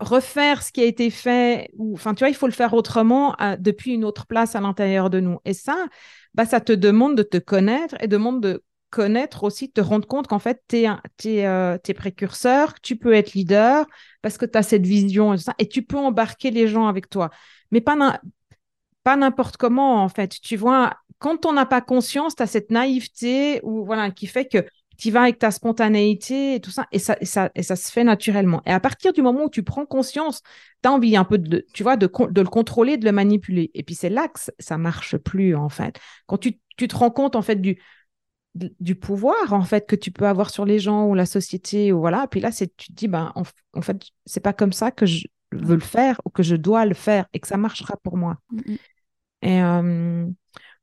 [0.00, 3.34] refaire ce qui a été fait, ou, enfin, tu vois, il faut le faire autrement
[3.40, 5.38] euh, depuis une autre place à l'intérieur de nous.
[5.44, 5.86] Et ça,
[6.34, 10.28] bah, ça te demande de te connaître et demande de connaître aussi, te rendre compte
[10.28, 10.84] qu'en fait, tu es,
[11.24, 13.86] es, euh, précurseur, tu peux être leader
[14.22, 17.10] parce que tu as cette vision et, ça, et tu peux embarquer les gens avec
[17.10, 17.30] toi.
[17.70, 18.20] Mais pas,
[19.04, 20.36] pas n'importe comment, en fait.
[20.42, 24.46] Tu vois, quand on n'a pas conscience, tu as cette naïveté ou, voilà, qui fait
[24.46, 24.64] que
[24.98, 27.90] tu vas avec ta spontanéité et tout ça et, ça, et ça, et ça se
[27.92, 28.62] fait naturellement.
[28.66, 30.42] Et à partir du moment où tu prends conscience,
[30.82, 33.70] tu as envie un peu de, tu vois, de, de, le contrôler, de le manipuler.
[33.74, 35.98] Et puis c'est là que ça marche plus, en fait.
[36.26, 37.78] Quand tu, tu te rends compte, en fait, du,
[38.54, 42.00] du pouvoir en fait que tu peux avoir sur les gens ou la société ou
[42.00, 43.42] voilà puis là c'est tu te dis ben en,
[43.74, 46.86] en fait c'est pas comme ça que je veux le faire ou que je dois
[46.86, 48.76] le faire et que ça marchera pour moi mmh
[49.40, 50.26] et euh,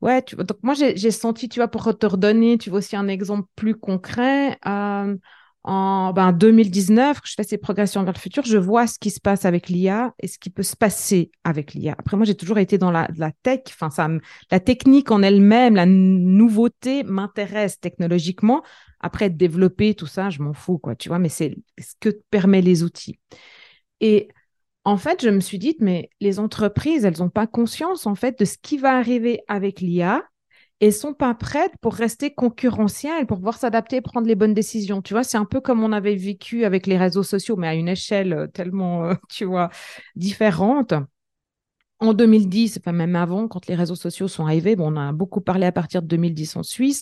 [0.01, 3.07] ouais, tu, donc moi j'ai senti, tu vois, pour te redonner, tu vois aussi un
[3.09, 4.57] exemple plus concret.
[4.65, 5.17] Euh,
[5.67, 9.09] en ben, 2019, que je fais ces progressions vers le futur, je vois ce qui
[9.09, 11.95] se passe avec l'IA et ce qui peut se passer avec l'IA.
[11.97, 14.07] Après, moi, j'ai toujours été dans la, la tech, enfin, ça,
[14.51, 18.61] la technique en elle-même, la nouveauté m'intéresse technologiquement.
[18.99, 22.61] Après, développer tout ça, je m'en fous, quoi, tu vois, mais c'est ce que permet
[22.61, 23.19] les outils.
[24.01, 24.27] Et
[24.85, 28.39] en fait, je me suis dit, mais les entreprises, elles n'ont pas conscience en fait
[28.39, 30.23] de ce qui va arriver avec l'IA
[30.81, 35.01] et sont pas prêtes pour rester concurrentielles, pour pouvoir s'adapter et prendre les bonnes décisions.
[35.01, 37.73] Tu vois, c'est un peu comme on avait vécu avec les réseaux sociaux, mais à
[37.73, 39.69] une échelle euh, tellement, euh, tu vois,
[40.15, 40.93] différente.
[41.99, 45.41] En 2010, enfin même avant, quand les réseaux sociaux sont arrivés, bon, on a beaucoup
[45.41, 47.01] parlé à partir de 2010 en Suisse,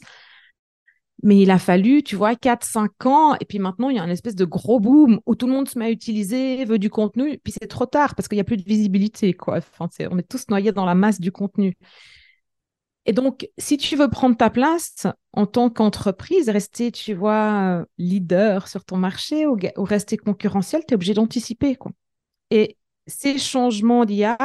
[1.21, 3.35] mais il a fallu, tu vois, 4-5 ans.
[3.39, 5.69] Et puis maintenant, il y a une espèce de gros boom où tout le monde
[5.69, 7.37] se met à utiliser, veut du contenu.
[7.43, 9.33] Puis c'est trop tard parce qu'il n'y a plus de visibilité.
[9.33, 9.57] Quoi.
[9.57, 11.77] Enfin, on est tous noyés dans la masse du contenu.
[13.05, 18.67] Et donc, si tu veux prendre ta place en tant qu'entreprise, rester, tu vois, leader
[18.67, 21.77] sur ton marché ou, rester concurrentiel, tu es obligé d'anticiper.
[22.49, 24.37] Et ces changements d'IA,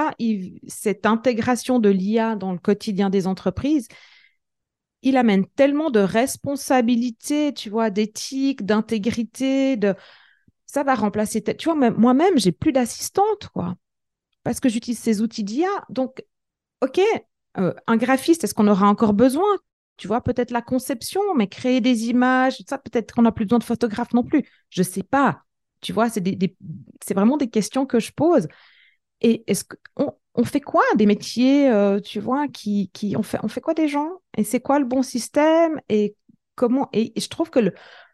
[0.67, 3.87] cette intégration de l'IA dans le quotidien des entreprises,
[5.03, 9.95] il amène tellement de responsabilités, tu vois, d'éthique, d'intégrité, de
[10.67, 11.43] ça va remplacer.
[11.43, 13.77] Tu vois, moi-même, j'ai plus d'assistante, quoi,
[14.45, 15.69] parce que j'utilise ces outils d'IA.
[15.89, 16.25] Donc,
[16.83, 17.01] ok,
[17.59, 19.47] euh, un graphiste, est-ce qu'on aura encore besoin?
[19.97, 23.59] Tu vois, peut-être la conception, mais créer des images, ça, peut-être qu'on n'a plus besoin
[23.59, 24.45] de photographe non plus.
[24.71, 25.43] Je sais pas.
[25.81, 26.23] Tu vois, c'est
[27.05, 28.49] c'est vraiment des questions que je pose.
[29.21, 33.41] Et est-ce qu'on on fait quoi des métiers, euh, tu vois, qui, qui on, fait,
[33.43, 34.09] on fait quoi des gens?
[34.37, 35.81] Et c'est quoi le bon système?
[35.89, 36.15] Et
[36.55, 36.89] comment?
[36.93, 37.59] Et, je trouve que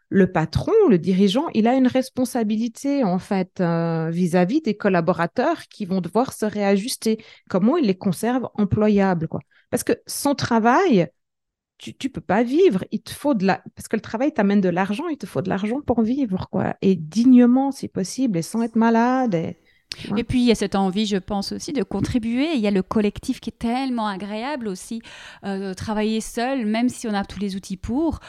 [0.09, 5.85] le, patron, le dirigeant, il a une responsabilité en fait euh, vis-à-vis des collaborateurs qui
[5.85, 7.23] vont devoir se réajuster.
[7.47, 9.41] Comment il les conserve employables, quoi?
[9.69, 11.07] Parce que son travail,
[11.77, 12.85] tu ne peux pas vivre.
[12.89, 13.61] Il te faut de la...
[13.75, 16.75] Parce que le travail t'amène de l'argent, il te faut de l'argent pour vivre, quoi.
[16.81, 19.55] Et dignement, si possible, et sans être malade.
[20.23, 22.53] Puis, il y a cette envie, je pense aussi, de contribuer.
[22.53, 25.01] Il y a le collectif qui est tellement agréable aussi.
[25.43, 28.19] Euh, travailler seul, même si on a tous les outils pour,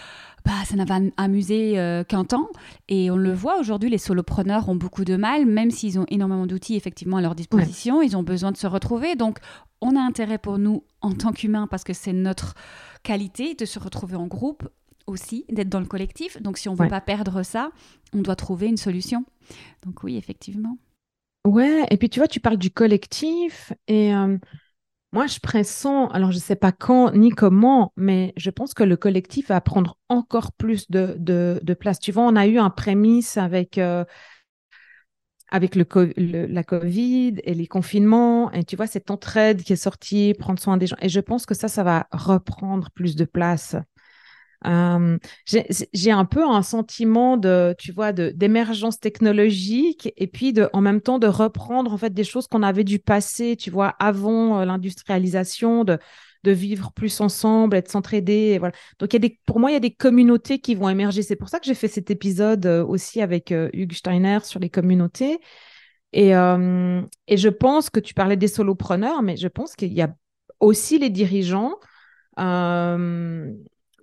[0.44, 2.48] bah, ça n'a pas amusé euh, qu'un temps.
[2.88, 6.46] Et on le voit aujourd'hui, les solopreneurs ont beaucoup de mal, même s'ils ont énormément
[6.46, 8.00] d'outils effectivement à leur disposition.
[8.00, 9.16] Ils ont besoin de se retrouver.
[9.16, 9.38] Donc,
[9.80, 12.54] on a intérêt pour nous, en tant qu'humains, parce que c'est notre
[13.02, 14.68] qualité de se retrouver en groupe
[15.06, 16.40] aussi, d'être dans le collectif.
[16.40, 17.70] Donc, si on ne veut pas perdre ça,
[18.12, 19.24] on doit trouver une solution.
[19.84, 20.78] Donc, oui, effectivement.
[21.46, 24.36] Ouais, et puis tu vois, tu parles du collectif et euh,
[25.12, 28.82] moi je pressens, alors je ne sais pas quand ni comment, mais je pense que
[28.82, 32.00] le collectif va prendre encore plus de, de, place.
[32.00, 34.04] Tu vois, on a eu un prémisse avec, euh,
[35.50, 35.86] avec le,
[36.46, 40.76] la Covid et les confinements, et tu vois, cette entraide qui est sortie, prendre soin
[40.76, 40.96] des gens.
[41.00, 43.76] Et je pense que ça, ça va reprendre plus de place.
[44.64, 45.18] Euh,
[45.92, 51.18] j'ai un peu un sentiment de, tu vois, d'émergence technologique et puis en même temps
[51.18, 55.84] de reprendre en fait des choses qu'on avait du passé, tu vois, avant euh, l'industrialisation,
[55.84, 55.98] de,
[56.44, 58.58] de vivre plus ensemble, de s'entraider.
[58.58, 58.74] Voilà.
[58.98, 61.22] Donc, y a des, pour moi, il y a des communautés qui vont émerger.
[61.22, 64.70] C'est pour ça que j'ai fait cet épisode euh, aussi avec Hugues Steiner sur les
[64.70, 65.38] communautés.
[66.12, 70.14] Et, et je pense que tu parlais des solopreneurs, mais je pense qu'il y a
[70.60, 71.74] aussi les dirigeants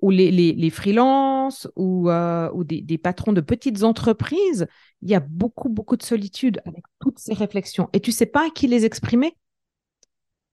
[0.03, 4.67] ou les, les, les freelances ou, euh, ou des, des, patrons de petites entreprises,
[5.01, 7.87] il y a beaucoup, beaucoup de solitude avec toutes ces réflexions.
[7.93, 9.37] Et tu sais pas à qui les exprimer?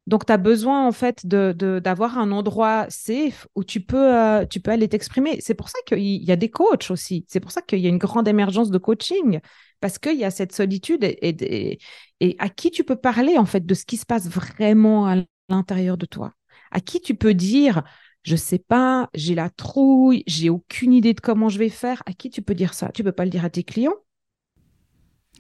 [0.07, 4.17] Donc, tu as besoin, en fait, d'avoir de, d'avoir un endroit safe où tu peux,
[4.17, 5.41] euh, tu peux aller t'exprimer.
[5.41, 7.27] C'est pour ça qu'il y a des coachs aussi.
[7.29, 9.41] C'est pour ça qu'il y a une grande émergence de coaching,
[9.81, 11.79] parce qu'il y a cette solitude et, et,
[12.21, 15.17] et, à qui tu peux parler, en fait, de ce qui se passe vraiment à
[15.49, 16.35] l'intérieur de toi?
[16.71, 17.83] À qui tu peux dire,
[18.23, 22.03] je sais pas, j'ai la trouille, j'ai aucune idée de comment je vais faire.
[22.07, 22.91] À qui tu peux dire ça?
[22.93, 23.97] Tu peux pas le dire à tes clients?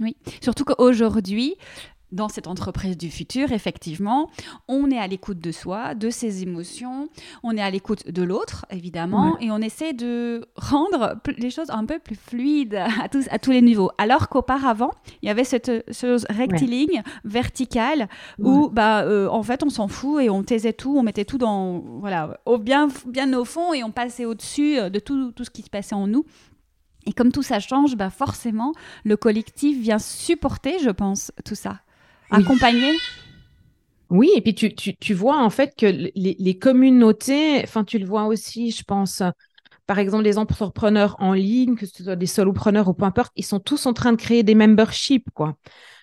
[0.00, 1.56] Oui, surtout qu'aujourd'hui,
[2.12, 4.30] dans cette entreprise du futur, effectivement,
[4.68, 7.08] on est à l'écoute de soi, de ses émotions,
[7.42, 11.84] on est à l'écoute de l'autre, évidemment, et on essaie de rendre les choses un
[11.84, 13.90] peu plus fluides à tous, à tous les niveaux.
[13.98, 14.92] Alors qu'auparavant,
[15.22, 20.22] il y avait cette chose rectiligne, verticale, où, bah, euh, en fait, on s'en fout
[20.22, 23.84] et on taisait tout, on mettait tout dans, voilà, au bien, bien au fond et
[23.84, 26.24] on passait au-dessus de tout, tout ce qui se passait en nous.
[27.06, 28.72] Et comme tout ça change, bah forcément,
[29.04, 31.80] le collectif vient supporter, je pense, tout ça
[32.30, 32.96] accompagner?
[34.10, 37.98] Oui, et puis tu, tu, tu, vois en fait que les, les communautés, enfin tu
[37.98, 39.22] le vois aussi, je pense,
[39.86, 43.44] par exemple les entrepreneurs en ligne, que ce soit des solopreneurs ou peu importe, ils
[43.44, 45.56] sont tous en train de créer des memberships, quoi.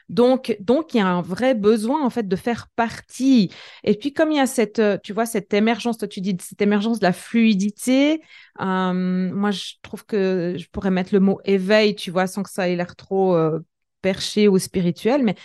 [0.09, 3.51] Donc, donc il y a un vrai besoin en fait de faire partie.
[3.83, 6.61] Et puis comme il y a cette, tu vois, cette émergence, toi tu dis cette
[6.61, 8.21] émergence de la fluidité.
[8.61, 12.49] Euh, moi, je trouve que je pourrais mettre le mot éveil, tu vois, sans que
[12.49, 13.59] ça ait l'air trop euh,
[14.01, 15.35] perché ou spirituel, mais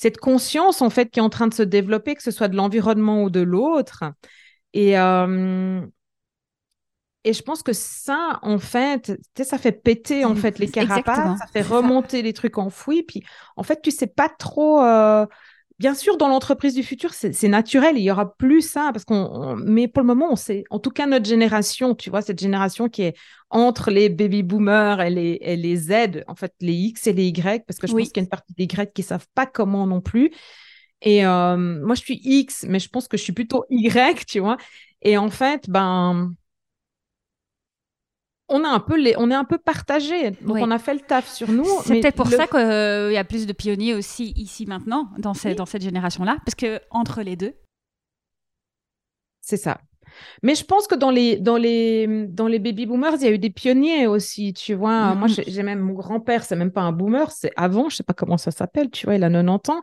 [0.00, 2.56] cette conscience en fait qui est en train de se développer, que ce soit de
[2.56, 4.04] l'environnement ou de l'autre.
[4.72, 5.82] Et, euh,
[7.24, 9.12] et je pense que ça, en fait,
[9.44, 13.02] ça fait péter en fait les carapaces, ça fait remonter les trucs enfouis.
[13.02, 13.22] Puis
[13.56, 14.82] en fait, tu sais pas trop.
[14.82, 15.26] Euh,
[15.80, 19.56] Bien sûr, dans l'entreprise du futur, c'est naturel, il y aura plus ça, parce qu'on,
[19.56, 22.90] mais pour le moment, on sait, en tout cas notre génération, tu vois, cette génération
[22.90, 23.16] qui est
[23.48, 27.28] entre les baby boomers et les, et les Z, en fait, les X et les
[27.28, 29.46] Y, parce que je pense qu'il y a une partie des Y qui savent pas
[29.46, 30.30] comment non plus.
[31.00, 34.40] Et euh, moi, je suis X, mais je pense que je suis plutôt Y, tu
[34.40, 34.58] vois.
[35.00, 36.34] Et en fait, ben,
[38.50, 40.32] on, a un peu les, on est un peu partagé.
[40.42, 41.64] Donc, on a fait le taf sur nous.
[41.84, 45.66] C'est peut-être pour ça qu'il y a plus de pionniers aussi ici maintenant, dans, dans
[45.66, 47.54] cette génération-là, parce que entre les deux.
[49.40, 49.80] C'est ça.
[50.42, 53.30] Mais je pense que dans les, dans les, dans les baby boomers, il y a
[53.30, 55.14] eu des pionniers aussi, tu vois.
[55.14, 55.44] Moi, mm-hmm.
[55.46, 58.36] j'ai même mon grand-père, c'est même pas un boomer, c'est avant, je sais pas comment
[58.36, 59.82] ça s'appelle, tu vois, il a 90 ans.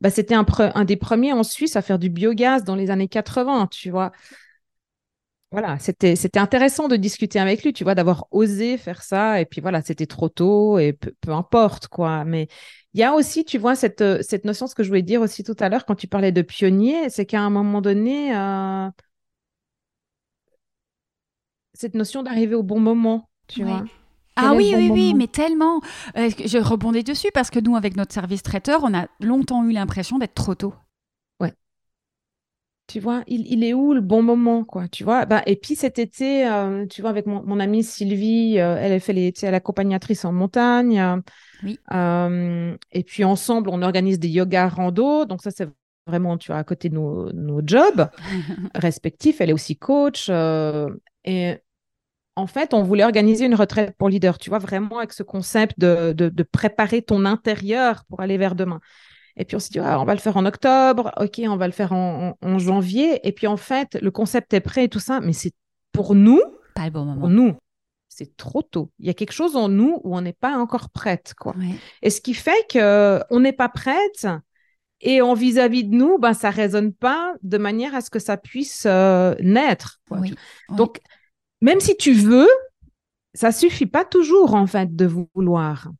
[0.00, 3.08] Bah, c'était un, un des premiers en Suisse à faire du biogaz dans les années
[3.08, 4.12] 80, tu vois
[5.50, 9.40] voilà, c'était c'était intéressant de discuter avec lui, tu vois, d'avoir osé faire ça.
[9.40, 12.24] Et puis voilà, c'était trop tôt et peu, importe quoi.
[12.24, 12.48] Mais
[12.92, 15.44] il y a aussi, tu vois, cette cette notion, ce que je voulais dire aussi
[15.44, 18.90] tout à l'heure quand tu parlais de pionnier, c'est qu'à un moment donné, euh,
[21.72, 23.84] cette notion d'arriver au bon moment, tu vois.
[24.36, 25.80] Ah oui, oui, oui, mais tellement.
[26.16, 29.72] Euh, je rebondis dessus parce que nous, avec notre service traiteur, on a longtemps eu
[29.72, 30.74] l'impression d'être trop tôt.
[32.88, 35.26] Tu vois, il, est où le bon moment, quoi, tu vois?
[35.26, 38.98] Bah, Et puis cet été, euh, tu vois, avec mon, amie Sylvie, euh, elle a
[38.98, 40.98] fait les, elle accompagnatrice en montagne.
[41.62, 41.78] oui.
[41.90, 45.26] et puis ensemble, on organise des yoga rando.
[45.26, 45.68] Donc ça, c'est
[46.06, 48.08] vraiment, tu vois, à côté de nos, nos jobs
[48.74, 49.42] respectifs.
[49.42, 50.30] Elle est aussi coach.
[51.24, 51.58] et
[52.36, 55.78] en fait, on voulait organiser une retraite pour leader, tu vois, vraiment avec ce concept
[55.78, 58.80] de, de, préparer ton intérieur pour aller vers demain.
[59.38, 61.72] Et puis on s'est dit, on va le faire en octobre, ok, on va le
[61.72, 63.26] faire en, janvier.
[63.26, 65.52] Et puis en fait, le concept est prêt et tout ça, mais c'est
[65.92, 66.42] pour nous,
[66.74, 67.20] pas le bon moment.
[67.20, 67.56] Pour nous,
[68.08, 68.90] c'est trop tôt.
[68.98, 71.54] Il y a quelque chose en nous où on n'est pas encore prête, quoi.
[72.02, 74.26] Et ce qui fait que on n'est pas prête.
[75.00, 78.36] Et en vis-à-vis de nous, ben, ça résonne pas de manière à ce que ça
[78.36, 80.00] puisse euh, naître.
[80.70, 80.98] Donc,
[81.60, 82.48] même si tu veux,
[83.32, 85.92] ça suffit pas toujours en fait de vouloir.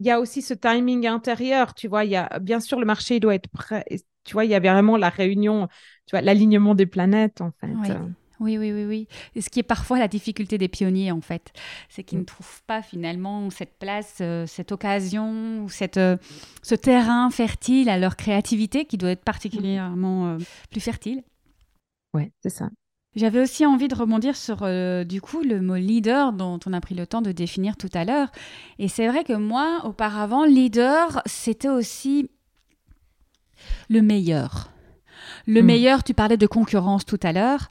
[0.00, 2.04] Il y a aussi ce timing intérieur, tu vois.
[2.04, 3.84] Il y a bien sûr le marché doit être prêt.
[4.24, 5.68] Tu vois, il y a vraiment la réunion,
[6.06, 7.72] tu vois, l'alignement des planètes en fait.
[7.74, 7.94] Oui.
[8.40, 11.52] Oui, oui, oui, Et ce qui est parfois la difficulté des pionniers, en fait,
[11.90, 12.26] c'est qu'ils ne mm.
[12.26, 16.16] trouvent pas finalement cette place, euh, cette occasion, cette, euh,
[16.62, 20.38] ce terrain fertile à leur créativité qui doit être particulièrement euh,
[20.70, 21.22] plus fertile.
[22.14, 22.70] Oui, c'est ça.
[23.16, 26.80] J'avais aussi envie de rebondir sur euh, du coup le mot leader dont on a
[26.80, 28.28] pris le temps de définir tout à l'heure.
[28.78, 32.30] Et c'est vrai que moi, auparavant, leader, c'était aussi
[33.88, 34.70] le meilleur.
[35.46, 35.66] Le hmm.
[35.66, 37.68] meilleur, tu parlais de concurrence tout à l'heure.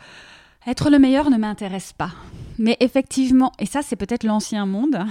[0.68, 2.12] Être le meilleur ne m'intéresse pas.
[2.58, 5.06] Mais effectivement, et ça c'est peut-être l'ancien monde,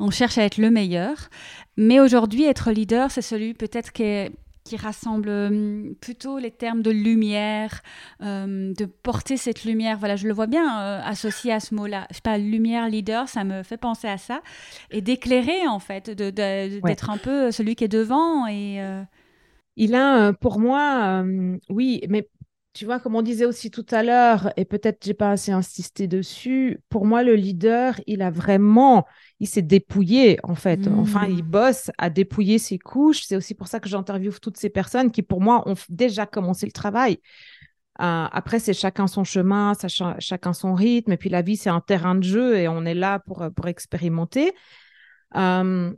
[0.00, 1.28] on cherche à être le meilleur.
[1.76, 4.32] Mais aujourd'hui, être leader, c'est celui peut-être qui est
[4.70, 7.82] qui rassemble hum, plutôt les termes de lumière,
[8.20, 9.98] hum, de porter cette lumière.
[9.98, 12.06] Voilà, je le vois bien euh, associé à ce mot-là.
[12.10, 14.42] Je sais pas, lumière, leader, ça me fait penser à ça.
[14.92, 18.46] Et d'éclairer, en fait, d'être un peu celui qui est devant.
[18.46, 19.02] Et, euh,
[19.76, 21.24] Il a, euh, pour moi,
[21.68, 22.28] oui, mais
[22.72, 26.06] tu vois, comme on disait aussi tout à l'heure, et peut-être j'ai pas assez insisté
[26.06, 29.06] dessus, pour moi, le leader, il a vraiment,
[29.40, 30.86] il s'est dépouillé, en fait.
[30.86, 31.48] Enfin, il mmh.
[31.48, 33.22] bosse à dépouiller ses couches.
[33.22, 36.64] C'est aussi pour ça que j'interviewe toutes ces personnes qui, pour moi, ont déjà commencé
[36.64, 37.18] le travail.
[38.00, 39.72] Euh, après, c'est chacun son chemin,
[40.20, 41.12] chacun son rythme.
[41.12, 43.66] Et puis, la vie, c'est un terrain de jeu et on est là pour, pour
[43.66, 44.52] expérimenter.
[45.34, 45.92] Euh,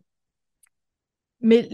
[1.43, 1.69] mais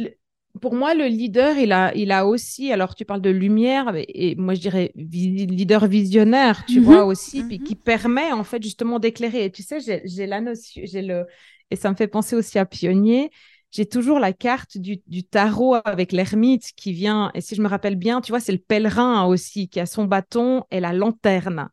[0.61, 4.35] pour moi, le leader, il a, il a aussi, alors tu parles de lumière, et
[4.37, 7.81] moi je dirais leader visionnaire, tu vois aussi, puis qui mhm.
[7.81, 9.45] permet en fait justement d'éclairer.
[9.45, 11.27] Et tu sais, j'ai la notion, j'ai le,
[11.71, 13.31] et ça me fait penser aussi à Pionnier.
[13.71, 17.69] J'ai toujours la carte du, du tarot avec l'ermite qui vient, et si je me
[17.69, 21.69] rappelle bien, tu vois, c'est le pèlerin aussi qui a son bâton et la lanterne.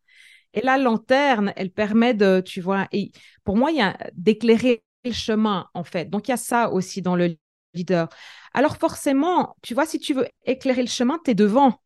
[0.53, 3.11] Et la lanterne, elle permet de, tu vois, et
[3.43, 6.09] pour moi, il y a d'éclairer le chemin en fait.
[6.09, 7.37] Donc il y a ça aussi dans le
[7.75, 8.09] leader.
[8.53, 11.79] Alors forcément, tu vois, si tu veux éclairer le chemin, tu es devant.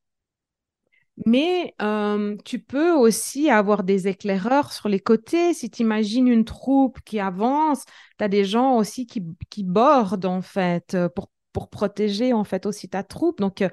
[1.25, 5.53] Mais euh, tu peux aussi avoir des éclaireurs sur les côtés.
[5.53, 7.83] Si tu imagines une troupe qui avance,
[8.17, 12.65] tu as des gens aussi qui, qui, bordent, en fait, pour, pour protéger, en fait,
[12.65, 13.39] aussi ta troupe.
[13.41, 13.69] Donc, euh,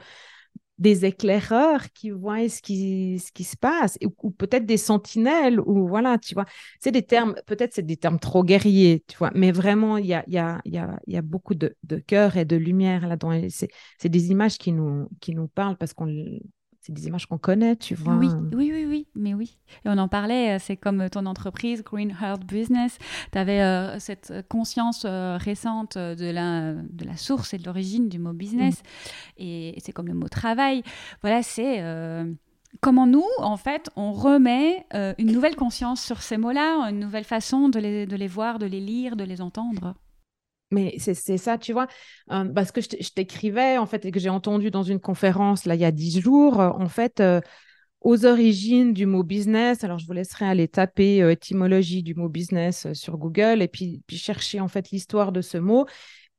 [0.79, 5.89] des éclaireurs qui voient ce qui, ce qui se passe, ou, peut-être des sentinelles, ou
[5.89, 6.45] voilà, tu vois.
[6.81, 10.15] C'est des termes, peut-être c'est des termes trop guerriers, tu vois, mais vraiment, il y
[10.15, 13.33] a, y, a, y, a, y a beaucoup de, de cœur et de lumière là-dedans.
[13.99, 16.07] C'est des images qui nous, qui nous parlent parce qu'on
[16.87, 18.15] c'est des images qu'on connaît, tu vois.
[18.15, 19.59] Oui, oui, oui, oui, mais oui.
[19.85, 22.99] Et on en parlait, euh, c'est comme ton entreprise, Green Heart Business.
[23.33, 28.09] Tu avais euh, cette conscience euh, récente de la, de la source et de l'origine
[28.09, 28.83] du mot business.
[28.85, 29.43] Mm.
[29.43, 30.85] Et, c'est comme le mot travail.
[31.23, 31.83] Voilà, c'est
[32.81, 34.87] comment nous, en fait, on remet
[35.19, 38.67] une nouvelle conscience sur ces mots-là, une nouvelle façon de les, de les voir, de
[38.67, 39.95] les lire, de les entendre.
[40.71, 41.87] Mais c'est ça, tu vois,
[42.29, 45.81] parce que je t'écrivais, en fait, et que j'ai entendu dans une conférence, là, il
[45.81, 47.23] y a dix jours, en fait,
[48.01, 49.85] aux origines du mot business.
[49.85, 54.17] Alors, je vous laisserai aller taper étymologie du mot business sur Google et puis, puis
[54.19, 55.87] chercher, en fait, l'histoire de ce mot.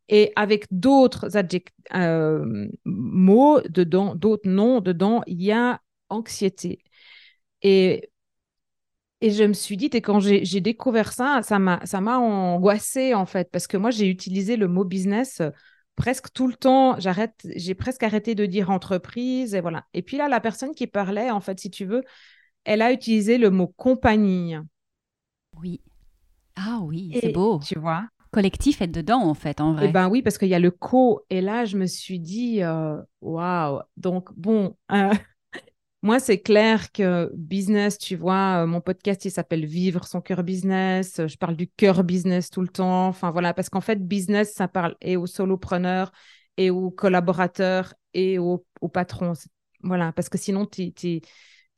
[0.10, 1.30] Et avec d'autres
[2.86, 6.84] mots dedans, d'autres noms dedans, il y a anxiété.
[7.62, 8.10] Et
[9.22, 13.50] et je me suis dit, et quand j'ai découvert ça, ça m'a angoissée en fait,
[13.52, 15.50] parce que moi j'ai utilisé le mot business euh,
[15.96, 17.00] presque tout le temps.
[17.00, 19.86] J'arrête, j'ai presque arrêté de dire entreprise et voilà.
[19.94, 22.04] Et puis là, la personne qui parlait, en fait, si tu veux,
[22.64, 24.56] elle a utilisé le mot compagnie.
[25.60, 25.82] Oui.
[26.56, 27.60] Ah oui, c'est beau.
[27.66, 28.08] Tu vois?
[28.32, 29.88] Collectif est dedans en fait, en vrai.
[29.90, 31.26] Eh ben oui, parce qu'il y a le co.
[31.30, 33.82] Et là, je me suis dit, euh, waouh.
[33.96, 34.76] Donc bon.
[34.92, 35.14] Euh,
[36.04, 41.22] moi, c'est clair que business, tu vois, mon podcast, il s'appelle Vivre son cœur business.
[41.26, 43.08] Je parle du cœur business tout le temps.
[43.08, 46.12] Enfin, voilà, parce qu'en fait, business, ça parle et aux solopreneurs,
[46.58, 49.34] et aux collaborateurs, et aux, patrons.
[49.82, 50.94] Voilà, parce que sinon, tu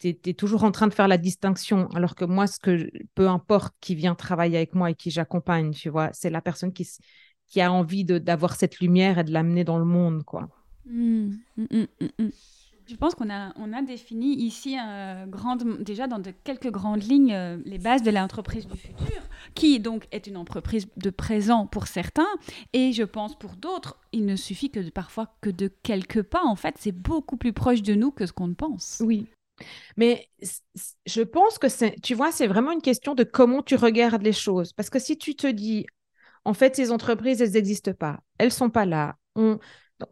[0.03, 1.87] es, toujours en train de faire la distinction.
[1.95, 5.71] Alors que moi, ce que peu importe qui vient travailler avec moi et qui j'accompagne,
[5.71, 6.85] tu vois, c'est la personne qui,
[7.47, 10.49] qui a envie d'avoir cette lumière et de l'amener dans le monde, quoi.
[10.85, 11.85] Mmh, mmh,
[12.17, 12.29] mmh,
[12.89, 17.03] je pense qu'on a, on a défini ici euh, grande, déjà dans de quelques grandes
[17.03, 19.21] lignes euh, les bases de l'entreprise du futur,
[19.53, 22.27] qui donc est une entreprise de présent pour certains,
[22.73, 26.43] et je pense pour d'autres, il ne suffit que parfois que de quelques pas.
[26.43, 29.01] En fait, c'est beaucoup plus proche de nous que ce qu'on ne pense.
[29.05, 29.27] Oui.
[29.97, 30.29] Mais
[31.05, 34.33] je pense que c'est, tu vois, c'est vraiment une question de comment tu regardes les
[34.33, 34.73] choses.
[34.73, 35.85] Parce que si tu te dis,
[36.45, 39.17] en fait, ces entreprises, elles n'existent pas, elles sont pas là.
[39.35, 39.59] On,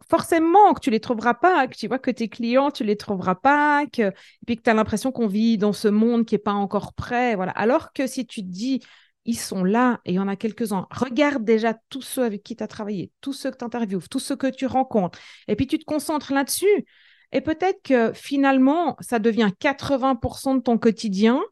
[0.08, 3.34] forcément que tu les trouveras pas, que tu vois que tes clients, tu les trouveras
[3.34, 4.12] pas, que, et
[4.46, 7.34] puis que tu as l'impression qu'on vit dans ce monde qui n'est pas encore prêt.
[7.36, 7.52] Voilà.
[7.52, 8.80] Alors que si tu te dis,
[9.24, 12.56] ils sont là et il y en a quelques-uns, regarde déjà tous ceux avec qui
[12.56, 15.18] tu as travaillé, tous ceux que tu interviews, tous ceux que tu rencontres,
[15.48, 16.86] et puis tu te concentres là-dessus.
[17.32, 21.42] Et peut-être que finalement, ça devient 80% de ton quotidien,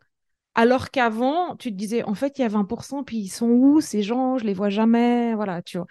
[0.55, 3.82] alors qu'avant, tu te disais, en fait, il y a 20%, puis ils sont où
[3.82, 4.39] ces gens?
[4.39, 5.34] Je les vois jamais.
[5.34, 5.87] Voilà, tu vois.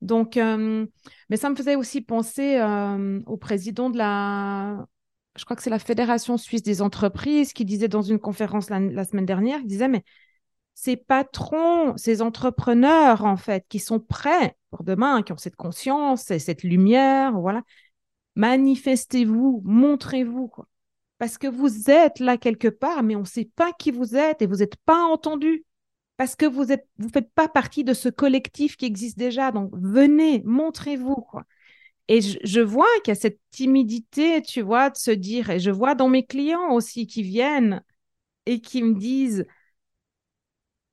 [0.00, 0.86] Donc, euh,
[1.28, 4.86] mais ça me faisait aussi penser euh, au président de la,
[5.36, 9.04] je crois que c'est la Fédération suisse des entreprises qui disait dans une conférence la,
[9.04, 10.04] semaine dernière, il disait, mais
[10.74, 16.30] ces patrons, ces entrepreneurs, en fait, qui sont prêts pour demain, qui ont cette conscience
[16.30, 17.62] et cette lumière, voilà,
[18.36, 20.52] manifestez-vous, montrez-vous.
[21.18, 24.40] Parce que vous êtes là quelque part, mais on ne sait pas qui vous êtes
[24.42, 25.64] et vous n'êtes pas entendu
[26.18, 29.52] parce que vous ne vous faites pas partie de ce collectif qui existe déjà.
[29.52, 31.24] Donc, venez, montrez-vous.
[32.08, 35.70] Et je, vois qu'il y a cette timidité, tu vois, de se dire, et je
[35.70, 37.84] vois dans mes clients aussi qui viennent
[38.46, 39.46] et qui me disent,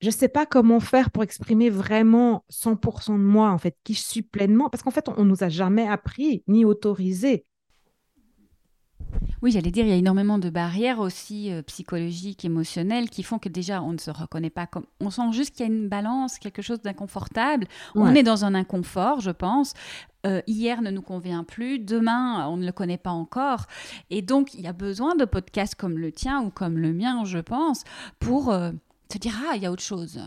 [0.01, 4.03] je sais pas comment faire pour exprimer vraiment 100% de moi, en fait, qui je
[4.03, 7.45] suis pleinement, parce qu'en fait, on ne nous a jamais appris ni autorisé
[9.41, 13.37] oui, j'allais dire, il y a énormément de barrières aussi euh, psychologiques, émotionnelles, qui font
[13.37, 14.85] que déjà, on ne se reconnaît pas comme...
[14.99, 17.67] On sent juste qu'il y a une balance, quelque chose d'inconfortable.
[17.93, 19.73] On est dans un inconfort, je pense.
[20.25, 23.67] Euh, hier ne nous convient plus, demain, on ne le connaît pas encore.
[24.09, 27.23] Et donc, il y a besoin de podcasts comme le tien ou comme le mien,
[27.25, 27.83] je pense,
[28.19, 28.71] pour euh,
[29.11, 30.19] se dire, ah, il y a autre chose.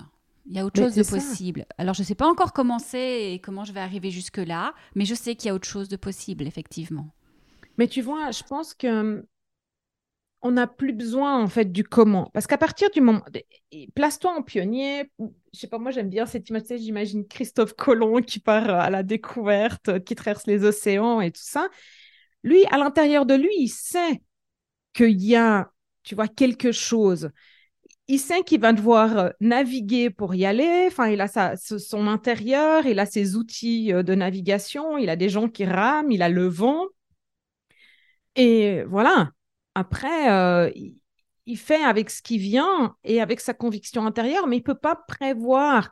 [0.46, 1.66] Il y a autre chose de possible.
[1.76, 5.04] Alors, je ne sais pas encore comment c'est et comment je vais arriver jusque-là, mais
[5.04, 7.08] je sais qu'il y a autre chose de possible, effectivement.
[7.78, 9.22] Mais tu vois, je pense que hum,
[10.40, 12.30] on n'a plus besoin en fait du comment.
[12.32, 13.24] Parce qu'à partir du moment,
[13.94, 15.10] place-toi en pionnier.
[15.18, 16.62] Je sais pas, moi j'aime bien cette image.
[16.78, 21.68] J'imagine Christophe Colomb qui part à la découverte, qui traverse les océans et tout ça.
[22.44, 24.22] Lui, à l'intérieur de lui, il sait
[24.92, 25.72] qu'il y a,
[26.04, 27.30] tu vois, quelque chose.
[28.08, 30.84] Il sait qu'il va devoir euh, naviguer pour y aller.
[30.86, 35.16] Enfin, il a sa, son intérieur, il a ses outils euh, de navigation, il a
[35.16, 36.86] des gens qui rament, il a le vent.
[38.38, 39.32] Et voilà,
[39.74, 40.70] après, euh,
[41.46, 44.74] il fait avec ce qui vient et avec sa conviction intérieure, mais il ne peut
[44.76, 45.90] pas prévoir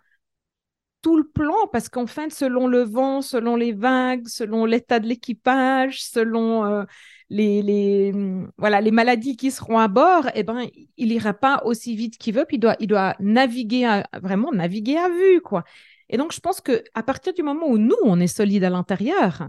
[1.02, 5.08] tout le plan parce qu'en fait, selon le vent, selon les vagues, selon l'état de
[5.08, 6.84] l'équipage, selon euh,
[7.30, 8.12] les, les,
[8.58, 10.66] voilà, les maladies qui seront à bord, eh ben,
[10.96, 14.98] il n'ira pas aussi vite qu'il veut, puis il doit, il doit naviguer, vraiment naviguer
[14.98, 15.40] à vue.
[15.40, 15.64] quoi.
[16.08, 19.48] Et donc, je pense qu'à partir du moment où nous, on est solide à l'intérieur,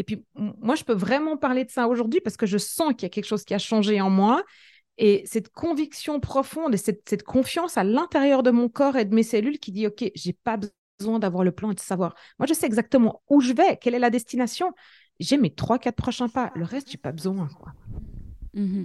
[0.00, 3.02] et puis, moi, je peux vraiment parler de ça aujourd'hui parce que je sens qu'il
[3.02, 4.42] y a quelque chose qui a changé en moi.
[4.96, 9.22] Et cette conviction profonde et cette, confiance à l'intérieur de mon corps et de mes
[9.22, 10.58] cellules qui dit, OK, j'ai pas
[10.98, 12.14] besoin d'avoir le plan et de savoir.
[12.38, 14.72] Moi, je sais exactement où je vais, quelle est la destination.
[15.18, 16.50] J'ai mes trois, quatre prochains pas.
[16.54, 17.48] Le reste, j'ai pas besoin.
[17.48, 17.74] Quoi.
[18.54, 18.84] Mmh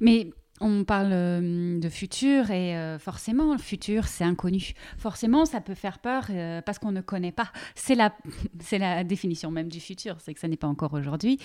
[0.00, 0.28] Mais
[0.62, 4.72] on parle euh, de futur et euh, forcément, le futur, c'est inconnu.
[4.96, 7.50] Forcément, ça peut faire peur euh, parce qu'on ne connaît pas.
[7.74, 8.14] C'est la,
[8.72, 11.38] la définition même du futur, c'est que ça n'est pas encore aujourd'hui.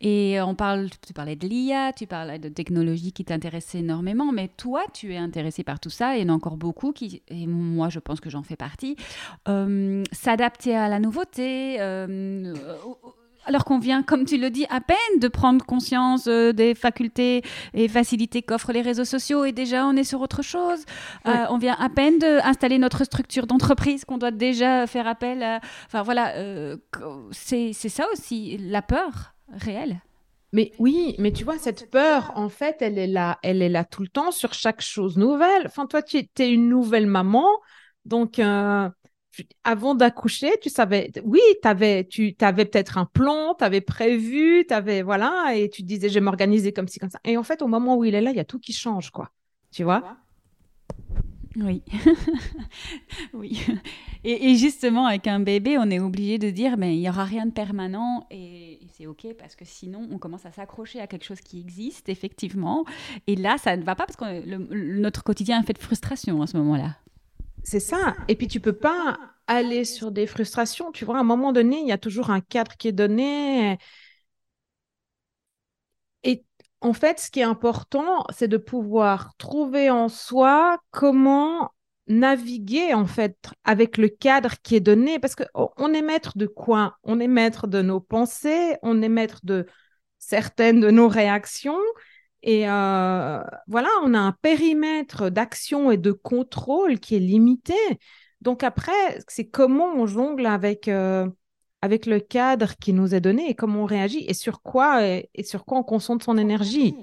[0.00, 4.48] Et on parle, tu parlais de l'IA, tu parlais de technologie qui t'intéressait énormément, mais
[4.48, 6.16] toi, tu es intéressé par tout ça.
[6.16, 8.56] Et il y en a encore beaucoup qui, et moi, je pense que j'en fais
[8.56, 8.96] partie,
[10.12, 11.78] s'adapter à la nouveauté
[13.46, 17.42] alors qu'on vient, comme tu le dis, à peine de prendre conscience euh, des facultés
[17.72, 20.84] et facilités qu'offrent les réseaux sociaux et déjà on est sur autre chose.
[21.26, 25.60] Euh, on vient à peine d'installer notre structure d'entreprise qu'on doit déjà faire appel à...
[25.86, 26.76] Enfin voilà, euh,
[27.32, 30.00] c'est ça aussi, la peur réelle.
[30.52, 33.84] Mais oui, mais tu vois, cette peur, en fait, elle est là, elle est là
[33.84, 35.66] tout le temps sur chaque chose nouvelle.
[35.66, 37.48] Enfin, toi, tu es une nouvelle maman,
[38.04, 38.38] donc
[39.64, 44.74] avant d'accoucher, tu savais, oui, avais, tu avais peut-être un plan, tu avais prévu, tu
[44.74, 47.20] avais, voilà, et tu disais, je vais m'organiser comme ci, comme ça.
[47.24, 49.10] Et en fait, au moment où il est là, il y a tout qui change,
[49.10, 49.30] quoi.
[49.72, 50.18] Tu vois?
[51.56, 51.82] Oui.
[53.32, 53.64] oui.
[54.24, 57.46] Et, justement, avec un bébé, on est obligé de dire, mais il n'y aura rien
[57.46, 61.40] de permanent et, c'est OK parce que sinon, on commence à s'accrocher à quelque chose
[61.40, 62.84] qui existe, effectivement.
[63.26, 66.46] Et là, ça ne va pas parce que notre quotidien est fait de frustration à
[66.46, 66.96] ce moment-là.
[67.64, 68.14] C'est ça.
[68.28, 70.92] Et puis, tu peux pas aller sur des frustrations.
[70.92, 73.78] Tu vois, à un moment donné, il y a toujours un cadre qui est donné.
[76.22, 76.44] Et
[76.80, 81.70] en fait, ce qui est important, c'est de pouvoir trouver en soi comment
[82.06, 86.36] naviguer en fait avec le cadre qui est donné parce que oh, on est maître
[86.36, 86.98] de quoi?
[87.02, 89.66] On est maître de nos pensées, on est maître de
[90.18, 91.78] certaines de nos réactions
[92.46, 97.74] et euh, voilà, on a un périmètre d'action et de contrôle qui est limité.
[98.42, 98.92] Donc après,
[99.28, 101.26] c'est comment on jongle avec, euh,
[101.80, 105.30] avec le cadre qui nous est donné et comment on réagit et sur quoi, et,
[105.42, 106.94] sur quoi on concentre son énergie.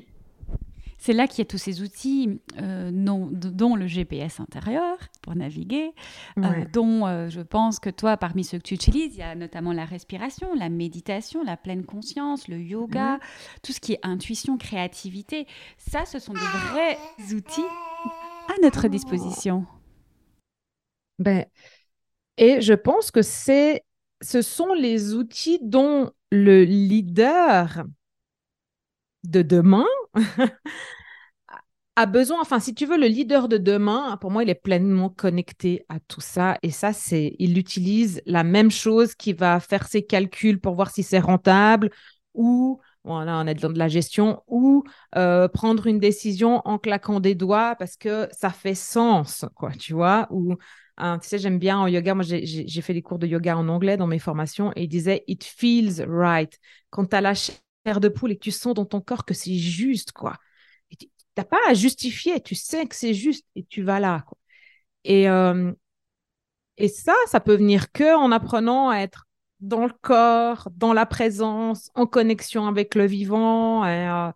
[1.02, 5.96] C'est là qu'il y a tous ces outils, euh, dont le GPS intérieur pour naviguer,
[6.38, 9.34] euh, dont euh, je pense que toi, parmi ceux que tu utilises, il y a
[9.34, 13.20] notamment la respiration, la méditation, la pleine conscience, le yoga,
[13.64, 15.48] tout ce qui est intuition, créativité.
[15.80, 17.00] Ça, ce sont de vrais
[17.34, 17.66] outils
[18.48, 19.66] à notre disposition.
[21.18, 21.46] Ben,
[22.38, 23.84] et je pense que c'est,
[24.22, 27.86] ce sont les outils dont le leader
[29.24, 29.88] de demain
[31.96, 35.10] a besoin, enfin, si tu veux, le leader de demain, pour moi, il est pleinement
[35.10, 36.58] connecté à tout ça.
[36.64, 40.90] Et ça, c'est, il utilise la même chose qui va faire ses calculs pour voir
[40.92, 41.90] si c'est rentable
[42.34, 44.86] ou, voilà, on est dans de la gestion, ou
[45.18, 49.94] euh, prendre une décision en claquant des doigts parce que ça fait sens, quoi, tu
[49.94, 50.56] vois, ou
[50.98, 52.16] hein, tu sais, j'aime bien en yoga.
[52.16, 55.24] Moi, j'ai fait des cours de yoga en anglais dans mes formations et il disait
[55.28, 56.58] It feels right.
[56.90, 57.34] Quand tu as la
[57.86, 60.38] de poule et que tu sens dans ton corps que c'est juste, quoi
[61.38, 64.26] n'as pas à justifier, tu sais que c'est juste et tu vas là.
[65.04, 65.72] Et, euh,
[66.78, 69.28] et ça, ça peut venir que en apprenant à être
[69.60, 73.86] dans le corps, dans la présence, en connexion avec le vivant.
[73.86, 74.32] Et, euh,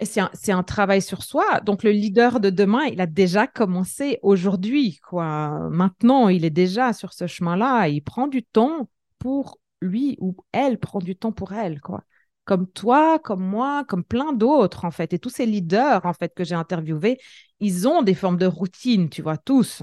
[0.00, 1.60] c'est un, un, travail sur soi.
[1.62, 5.00] Donc, le leader de demain, il a déjà commencé aujourd'hui.
[5.08, 5.68] quoi.
[5.70, 7.88] Maintenant, il est déjà sur ce chemin-là.
[7.88, 8.88] Il prend du temps
[9.18, 11.80] pour lui ou elle prend du temps pour elle.
[11.80, 12.04] quoi
[12.44, 15.12] comme toi, comme moi, comme plein d'autres, en fait.
[15.12, 17.18] Et tous ces leaders, en fait, que j'ai interviewés,
[17.60, 19.82] ils ont des formes de routine, tu vois, tous.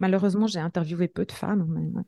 [0.00, 2.04] Malheureusement, j'ai interviewé peu de femmes.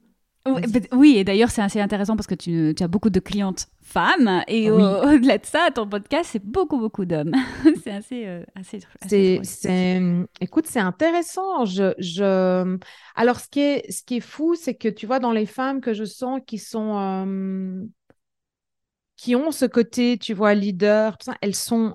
[0.93, 4.71] Oui, et d'ailleurs, c'est assez intéressant parce que tu, as beaucoup de clientes femmes et
[4.71, 7.35] au-delà de ça, ton podcast, c'est beaucoup, beaucoup d'hommes.
[7.85, 10.01] c'est assez, euh, c'est,
[10.41, 11.67] Écoute, c'est intéressant.
[11.67, 12.79] Je, je...
[13.17, 15.81] Alors, ce qui, est, ce qui est fou, c'est que tu vois, dans les femmes
[15.83, 17.85] que je sens qui sont euh,
[19.17, 21.95] qui ont ce côté, tu vois, leader, elles sont,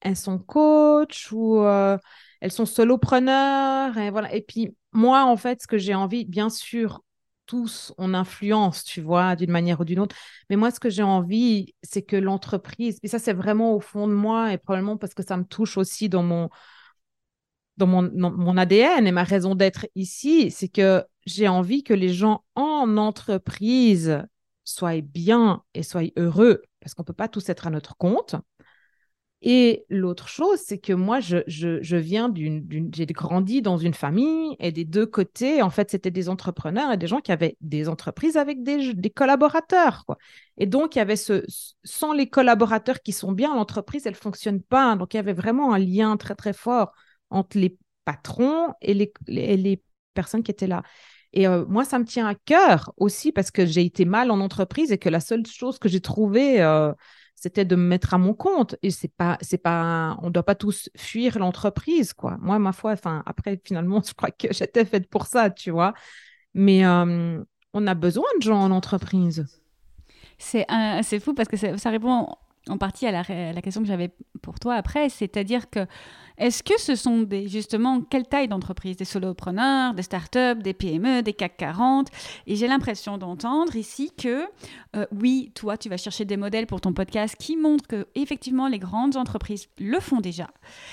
[0.00, 1.98] elles sont coach ou euh,
[2.40, 3.98] elles sont solopreneurs.
[3.98, 4.34] Et, voilà.
[4.34, 7.02] et puis, moi, en fait, ce que j'ai envie, bien sûr,
[7.50, 10.14] tous, on influence, tu vois, d'une manière ou d'une autre.
[10.48, 14.06] Mais moi, ce que j'ai envie, c'est que l'entreprise, et ça, c'est vraiment au fond
[14.06, 16.48] de moi, et probablement parce que ça me touche aussi dans mon,
[17.76, 21.94] dans mon, dans mon ADN et ma raison d'être ici, c'est que j'ai envie que
[21.94, 24.22] les gens en entreprise
[24.62, 28.36] soyez bien et soyez heureux, parce qu'on ne peut pas tous être à notre compte.
[29.42, 34.54] Et l'autre chose, c'est que moi, je, je, viens d'une, j'ai grandi dans une famille
[34.58, 37.88] et des deux côtés, en fait, c'était des entrepreneurs et des gens qui avaient des
[37.88, 40.04] entreprises avec des, des collaborateurs.
[40.04, 40.18] Quoi.
[40.58, 41.42] Et donc, il y avait ce,
[41.84, 44.94] sans les collaborateurs qui sont bien, l'entreprise, elle ne fonctionne pas.
[44.96, 46.92] Donc, il y avait vraiment un lien très, très fort
[47.30, 49.82] entre les patrons et les, les, les
[50.12, 50.82] personnes qui étaient là.
[51.32, 54.40] Et euh, moi, ça me tient à cœur aussi parce que j'ai été mal en
[54.40, 56.92] entreprise et que la seule chose que j'ai trouvée, euh,
[57.40, 58.76] c'était de me mettre à mon compte.
[58.82, 62.36] Et c'est pas, c'est pas, on doit pas tous fuir l'entreprise, quoi.
[62.40, 65.94] Moi, ma foi, enfin, après, finalement, je crois que j'étais faite pour ça, tu vois.
[66.52, 69.46] Mais on a besoin de gens en entreprise.
[70.38, 70.66] C'est,
[71.02, 72.28] c'est fou parce que ça, répond
[72.68, 73.12] en partie à
[73.52, 75.86] la question que j'avais pour toi après, c'est-à-dire que
[76.40, 78.96] est-ce que ce sont des, justement, quelle taille d'entreprise?
[78.96, 82.08] Des solopreneurs, des startups, des PME, des CAC 40
[82.46, 84.44] Et j'ai l'impression d'entendre ici que,
[84.96, 88.68] euh, oui, toi, tu vas chercher des modèles pour ton podcast qui montrent que, effectivement,
[88.68, 90.48] les grandes entreprises le font déjà.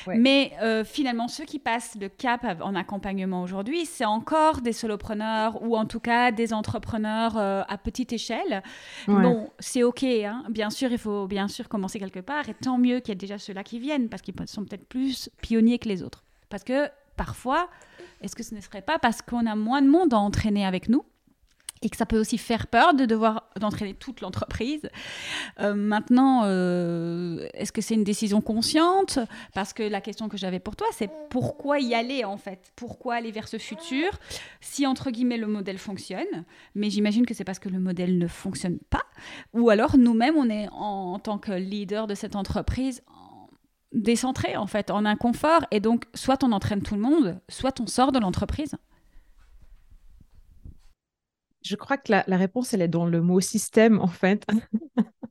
[0.08, 5.64] Mais euh, finalement, ceux qui passent le cap en accompagnement aujourd'hui, c'est encore des solopreneurs
[5.64, 8.64] ou en tout cas des entrepreneurs euh, à petite échelle.
[9.08, 10.44] Bon, c'est OK, hein.
[10.50, 13.16] bien sûr, il faut bien sûr commencer quelque part et tant mieux qu'il y ait
[13.16, 16.24] déjà ceux-là qui viennent parce qu'ils sont peut-être plus pionniers que les autres.
[16.50, 17.70] Parce que parfois,
[18.22, 20.90] Est-ce que ce ne serait pas parce qu'on a moins de monde à entraîner avec
[20.90, 21.04] nous
[21.82, 24.90] et que ça peut aussi faire peur de devoir d'entraîner toute l'entreprise.
[25.60, 29.20] Euh, maintenant, euh, est-ce que c'est une décision consciente?
[29.54, 32.72] Parce que la question que j'avais pour toi, c'est pourquoi y aller en fait?
[32.76, 34.12] Pourquoi aller vers ce futur?
[34.62, 38.28] Si entre guillemets le modèle fonctionne Mais j'imagine que c'est parce que le modèle ne
[38.28, 39.04] fonctionne pas,
[39.54, 43.04] ou alors nous-mêmes, on est en, en tant que leader de cette entreprise
[43.98, 47.88] décentré en fait, en inconfort, et donc soit on entraîne tout le monde, soit on
[47.88, 48.76] sort de l'entreprise.
[51.64, 54.46] Je crois que la, réponse, elle est dans le mot système, en fait.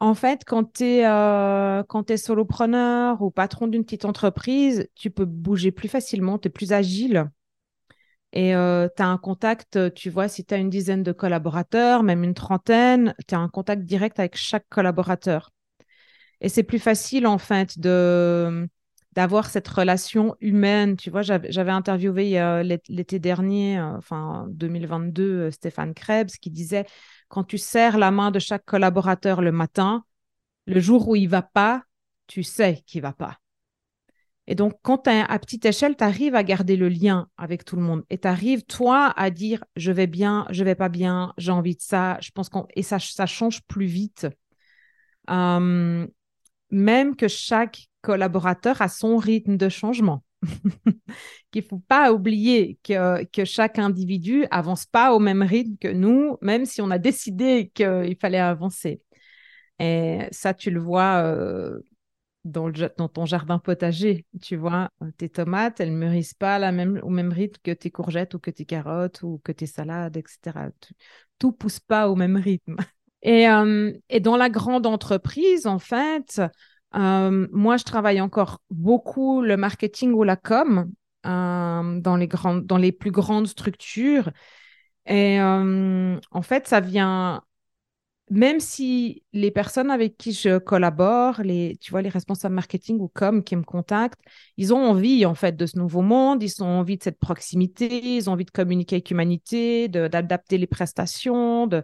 [0.00, 1.82] en fait, quand tu es, euh,
[2.16, 7.30] solopreneur ou patron d'une petite entreprise, tu peux bouger plus facilement, tu es plus agile.
[8.32, 12.02] Et euh, tu as un contact, tu vois, si tu as une dizaine de collaborateurs,
[12.02, 15.50] même une trentaine, tu as un contact direct avec chaque collaborateur.
[16.42, 18.68] Et c'est plus facile, en fait, de
[19.14, 20.96] d'avoir cette relation humaine.
[20.96, 22.40] Tu vois, j'avais interviewé
[22.88, 26.86] l'été dernier, euh, enfin 2022, euh, Stéphane Krebs, qui disait
[27.28, 30.04] quand tu serres la main de chaque collaborateur le matin,
[30.66, 31.84] le jour où il va pas,
[32.26, 33.38] tu sais qu'il va pas.
[34.48, 37.76] Et donc, quand tu à petite échelle, tu arrives à garder le lien avec tout
[37.76, 38.04] le monde.
[38.10, 41.76] Et tu arrives, toi, à dire je vais bien, je vais pas bien, j'ai envie
[41.76, 42.18] de ça.
[42.20, 44.26] Je pense qu'on Et ça, ça change plus vite.
[45.28, 46.08] Hum,
[46.72, 50.24] même que chaque collaborateur a son rythme de changement.
[51.52, 55.88] Qu'il ne faut pas oublier que, que chaque individu avance pas au même rythme que
[55.88, 59.00] nous, même si on a décidé qu'il fallait avancer.
[59.78, 61.80] Et ça, tu le vois euh,
[62.44, 62.72] dans,
[63.08, 64.26] ton jardin potager.
[64.40, 66.58] Tu vois, tes tomates, elles ne mûrissent pas
[67.02, 70.70] au même rythme que tes courgettes ou que tes carottes ou que tes salades, etc.
[71.38, 72.76] Tout ne pousse pas au même rythme.
[73.22, 76.42] Et, euh, et dans la grande entreprise, en fait,
[76.94, 80.90] euh, moi, je travaille encore beaucoup le marketing ou la com
[81.26, 84.30] euh, dans, les grandes, dans les plus grandes structures.
[85.06, 87.42] Et en fait, ça vient,
[88.30, 93.08] même si les personnes avec qui je collabore, les, tu vois, les responsables marketing ou
[93.08, 94.20] com qui me contactent,
[94.56, 98.16] ils ont envie en fait de ce nouveau monde, ils ont envie de cette proximité,
[98.16, 101.82] ils ont envie de communiquer avec l'humanité, d'adapter les prestations, de,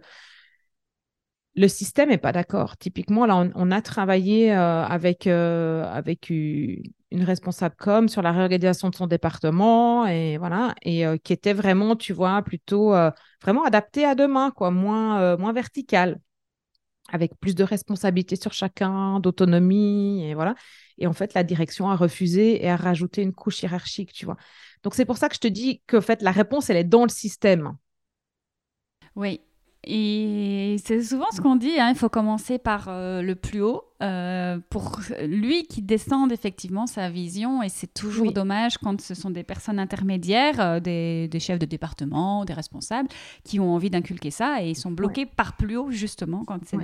[1.55, 2.77] le système n'est pas d'accord.
[2.77, 8.89] Typiquement, là, on, a travaillé euh, avec, euh, avec une responsable com sur la réorganisation
[8.89, 12.93] de son département et voilà, et euh, qui était vraiment, tu vois, plutôt
[13.41, 16.19] vraiment adapté à demain, quoi, moins, moins vertical,
[17.09, 20.55] avec plus de responsabilité sur chacun, d'autonomie et voilà.
[20.97, 24.37] Et en fait, la direction a refusé et a rajouté une couche hiérarchique, tu vois.
[24.83, 26.83] Donc c'est pour ça que je te dis que en fait, la réponse, elle est
[26.83, 27.75] dans le système.
[29.15, 29.41] Oui,
[29.85, 33.83] et c'est souvent ce qu'on dit, hein, il faut commencer par euh, le plus haut.
[34.01, 37.61] Euh, pour lui qui descende effectivement sa vision.
[37.61, 42.45] Et c'est toujours dommage quand ce sont des personnes intermédiaires, euh, des, chefs de département,
[42.45, 43.09] des responsables,
[43.43, 46.77] qui ont envie d'inculquer ça et ils sont bloqués par plus haut justement quand c'est...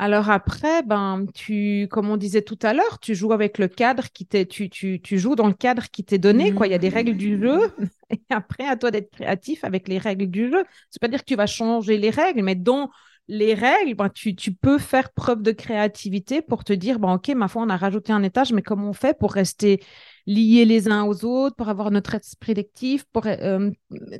[0.00, 4.04] Alors après, ben, tu, comme on disait tout à l'heure, tu joues avec le cadre
[4.12, 6.68] qui t'est, tu, tu, tu, joues dans le cadre qui t'est donné, quoi.
[6.68, 7.66] Il y a des règles du jeu.
[7.66, 7.84] Mmh.
[8.10, 10.64] Et après, à toi d'être créatif avec les règles du jeu.
[10.90, 12.90] C'est pas dire que tu vas changer les règles, mais dans
[13.26, 17.28] les règles, ben, tu, tu, peux faire preuve de créativité pour te dire, ben, OK,
[17.30, 19.80] ma foi, on a rajouté un étage, mais comment on fait pour rester
[20.28, 23.70] liés les uns aux autres, pour avoir notre esprit d'équipe, pour euh,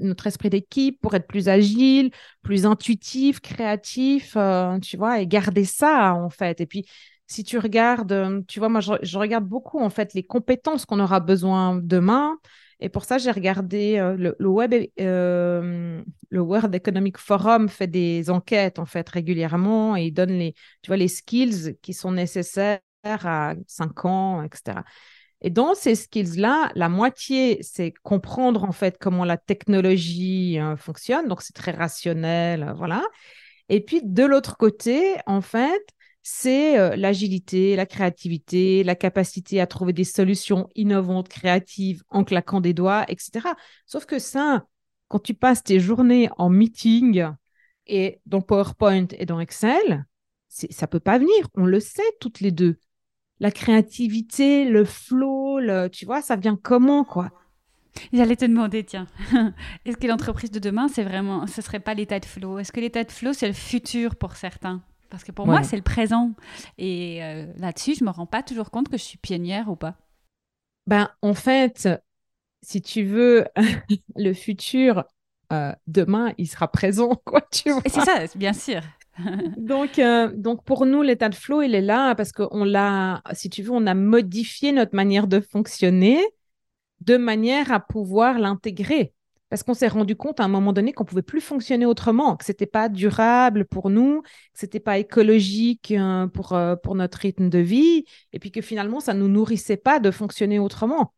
[0.00, 2.10] notre esprit d'équipe, pour être plus agile,
[2.42, 6.62] plus intuitif, créatif, euh, tu vois, et garder ça en fait.
[6.62, 6.86] Et puis
[7.26, 10.98] si tu regardes, euh, tu vois, moi je, regarde beaucoup en fait les compétences qu'on
[10.98, 12.38] aura besoin demain.
[12.80, 18.86] Et pour ça, j'ai regardé le, web, le World Economic Forum fait des enquêtes en
[18.86, 24.04] fait régulièrement et il donne les, tu vois, les skills qui sont nécessaires à 5
[24.04, 24.82] ans, etc.
[25.40, 31.28] Et dans ces skills-là, la moitié, c'est comprendre en fait comment la technologie euh, fonctionne.
[31.28, 33.04] Donc, c'est très rationnel, euh, voilà.
[33.68, 35.82] Et puis, de l'autre côté, en fait,
[36.22, 42.60] c'est euh, l'agilité, la créativité, la capacité à trouver des solutions innovantes, créatives, en claquant
[42.60, 43.54] des doigts, etc.
[43.86, 44.66] Sauf que ça,
[45.06, 47.28] quand tu passes tes journées en meeting
[47.86, 50.04] et dans PowerPoint et dans Excel,
[50.48, 51.48] ça peut pas venir.
[51.54, 52.78] On le sait toutes les deux
[53.40, 57.30] la créativité, le flow, le, tu vois, ça vient comment, quoi?
[58.12, 59.06] J'allais te demander, tiens,
[59.84, 62.58] est-ce que l'entreprise de demain, c'est vraiment, ce serait pas l'état de flow?
[62.58, 64.82] Est-ce que l'état de flow, c'est le futur pour certains?
[65.10, 66.32] Parce que pour moi, c'est le présent.
[66.76, 69.94] Et euh, là-dessus, je me rends pas toujours compte que je suis pionnière ou pas.
[70.86, 71.88] Ben, en fait,
[72.62, 73.46] si tu veux,
[74.16, 75.04] le futur,
[75.52, 77.82] euh, demain, il sera présent, quoi, tu vois.
[77.86, 78.82] C'est ça, bien sûr.
[79.56, 83.50] donc, euh, donc, pour nous, l'état de flow, il est là parce qu'on l'a, si
[83.50, 86.20] tu veux, on a modifié notre manière de fonctionner
[87.00, 89.12] de manière à pouvoir l'intégrer.
[89.48, 92.36] Parce qu'on s'est rendu compte à un moment donné qu'on ne pouvait plus fonctionner autrement,
[92.36, 96.76] que ce n'était pas durable pour nous, que ce n'était pas écologique euh, pour, euh,
[96.76, 100.10] pour notre rythme de vie, et puis que finalement, ça ne nous nourrissait pas de
[100.10, 101.14] fonctionner autrement.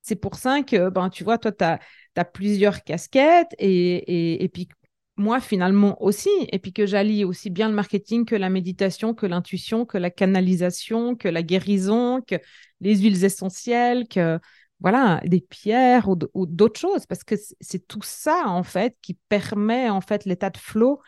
[0.00, 4.48] C'est pour ça que, ben, tu vois, toi, tu as, plusieurs casquettes, et, et, et,
[4.48, 4.68] puis
[5.16, 9.26] moi, finalement aussi, et puis que j'allie aussi bien le marketing que la méditation, que
[9.26, 12.36] l'intuition, que la canalisation, que la guérison, que
[12.80, 14.38] les huiles essentielles, que
[14.80, 19.88] voilà, des pierres ou d'autres choses, parce que c'est tout ça, en fait, qui permet,
[19.90, 21.00] en fait, l'état de flow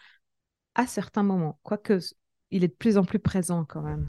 [0.74, 1.98] à certains moments, quoique
[2.50, 4.06] il est de plus en plus présent quand même.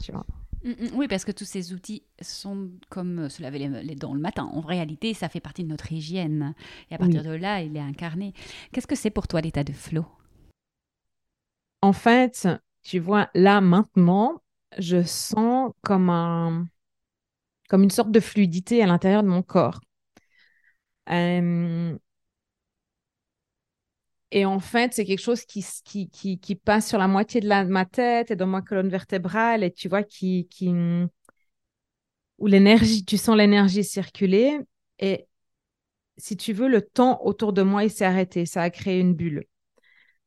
[0.66, 4.20] Mmh, mmh, oui, parce que tous ces outils sont comme se laver les, dents le
[4.20, 4.50] matin.
[4.52, 6.54] En réalité, ça fait partie de notre hygiène.
[6.90, 8.34] Et à partir de là, il est incarné.
[8.72, 10.04] Qu'est-ce que c'est pour toi l'état de flow?
[11.82, 12.48] En fait,
[12.82, 14.42] tu vois, là, maintenant,
[14.76, 16.66] je sens comme un
[17.68, 19.80] comme une sorte de fluidité à l'intérieur de mon corps.
[21.10, 21.96] Euh,
[24.30, 25.64] et en fait, c'est quelque chose qui,
[26.64, 30.02] passe sur la moitié de, ma tête et dans ma colonne vertébrale, et tu vois,
[30.02, 30.72] qui, qui,
[32.38, 34.58] où l'énergie, tu sens l'énergie circuler.
[34.98, 35.26] Et
[36.16, 38.46] si tu veux, le temps autour de moi, il s'est arrêté.
[38.46, 39.44] Ça a créé une bulle.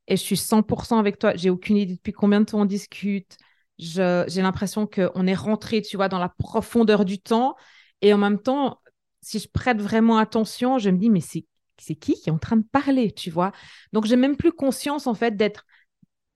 [0.08, 1.36] Et je suis 100% avec toi.
[1.36, 3.38] J'ai aucune idée depuis combien de temps on discute
[3.80, 7.56] j'ai l'impression qu'on est rentré, tu vois, dans la profondeur du temps.
[8.02, 8.82] Et en même temps,
[9.22, 11.46] si je prête vraiment attention, je me dis, mais c'est
[11.82, 13.52] qui qui est en train de parler, tu vois
[13.94, 15.66] Donc, j'ai même plus conscience, en fait, d'être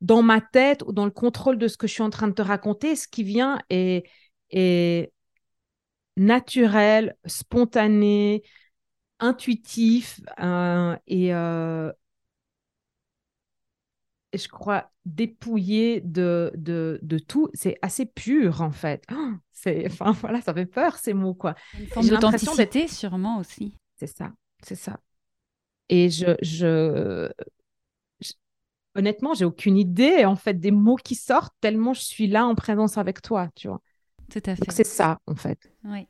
[0.01, 2.33] dans ma tête ou dans le contrôle de ce que je suis en train de
[2.33, 2.95] te raconter.
[2.95, 4.05] Ce qui vient est,
[4.51, 5.11] est
[6.17, 8.43] naturel, spontané,
[9.19, 11.91] intuitif euh, et, euh,
[14.33, 17.49] je crois, dépouillé de, de, de tout.
[17.53, 19.05] C'est assez pur, en fait.
[19.51, 21.55] c'est, enfin, voilà, ça fait peur, ces mots, quoi.
[21.79, 23.77] Une forme d'authenticité, sûrement, aussi.
[23.95, 24.31] C'est ça,
[24.61, 24.99] c'est ça.
[25.89, 27.29] Et je, je,
[28.95, 32.55] honnêtement, j'ai aucune idée, en fait, des mots qui sortent tellement je suis là en
[32.55, 33.81] présence avec toi, tu vois.
[34.31, 34.71] Tout à fait.
[34.71, 35.71] C'est ça, en fait.
[35.83, 36.07] Oui.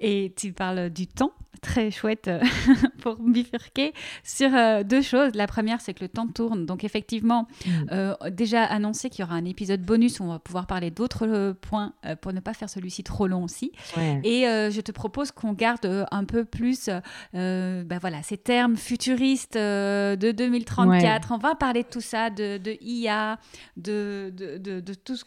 [0.00, 2.40] Et tu parles du temps, très chouette euh,
[3.02, 3.92] pour bifurquer
[4.22, 5.32] sur euh, deux choses.
[5.34, 6.66] La première, c'est que le temps tourne.
[6.66, 7.70] Donc effectivement, mm.
[7.92, 11.52] euh, déjà annoncé qu'il y aura un épisode bonus où on va pouvoir parler d'autres
[11.60, 13.72] points pour ne pas faire celui-ci trop long aussi.
[13.96, 16.88] Et je te propose qu'on garde un peu plus
[17.32, 21.32] ben voilà, ces termes futuristes de 2034.
[21.32, 23.38] On va parler de tout ça, de, de IA,
[23.76, 25.24] de, de, de, de tout ce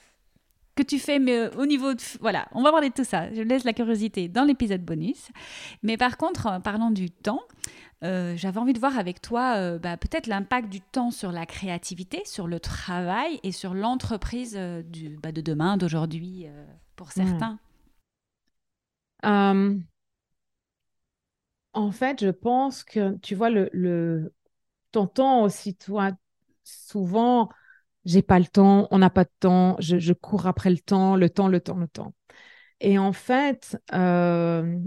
[0.82, 2.02] que tu fais, mais euh, au niveau de...
[2.20, 3.34] Voilà, on va parler de tout ça.
[3.34, 5.30] Je laisse la curiosité dans l'épisode bonus.
[5.84, 7.42] Mais par contre, parlant du temps,
[8.04, 11.46] euh, j'avais envie de voir avec toi euh, bah, peut-être l'impact du temps sur la
[11.46, 14.56] créativité, sur le travail et sur l'entreprise
[14.86, 16.48] du, bah, de demain, d'aujourd'hui,
[16.96, 17.12] pour hmm.
[17.12, 17.60] certains.
[21.74, 24.34] En fait, je pense que, tu vois, le, le...
[24.92, 26.12] t'entends aussi, toi,
[26.64, 27.50] souvent
[28.06, 31.30] j'ai pas le temps, on n'a pas de temps, je, cours après le temps, le
[31.30, 32.14] temps, le temps, le temps.
[32.80, 34.80] Et en fait, euh,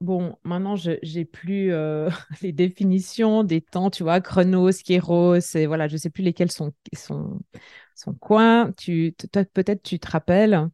[0.00, 2.10] bon, maintenant, je j'ai plus euh,
[2.42, 6.72] les définitions des temps, tu vois, chronos, kairos, et voilà, je sais plus lesquels sont,
[6.94, 7.40] sont,
[7.94, 8.70] sont quoi.
[8.76, 9.14] Tu,
[9.54, 10.68] peut-être tu te rappelles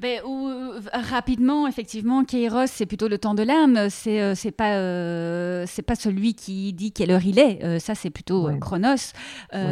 [0.00, 3.88] ben, ou, euh, rapidement, effectivement, Kairos, c'est plutôt le temps de l'âme.
[3.90, 7.78] C'est euh, c'est pas euh, c'est pas celui qui dit quelle heure il est.
[7.78, 9.12] ça, c'est plutôt Chronos.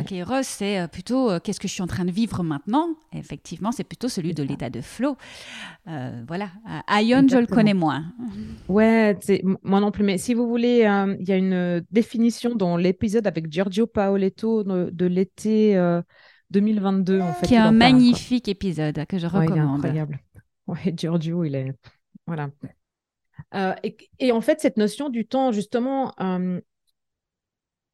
[0.07, 2.89] Kairos, c'est plutôt qu'est-ce que je suis en train de vivre maintenant?
[3.13, 5.17] effectivement, c'est plutôt celui de l'état de flow.
[5.87, 6.49] voilà.
[6.91, 8.05] Ion, je le connais moins.
[8.69, 9.17] Ouais,
[9.63, 10.05] moi non plus.
[10.05, 10.89] Mais si vous voulez,
[11.21, 15.77] il y a une définition dans l'épisode avec Giorgio Paoletto de l'été
[16.51, 17.47] 2022, en fait.
[17.47, 19.57] Qui est un magnifique épisode que je recommande.
[19.57, 20.21] est incroyable.
[20.67, 21.73] Ouais, Giorgio, il est.
[22.27, 22.51] Voilà.
[23.55, 23.75] Euh,
[24.19, 26.61] et, en fait, cette notion du temps, justement, euh,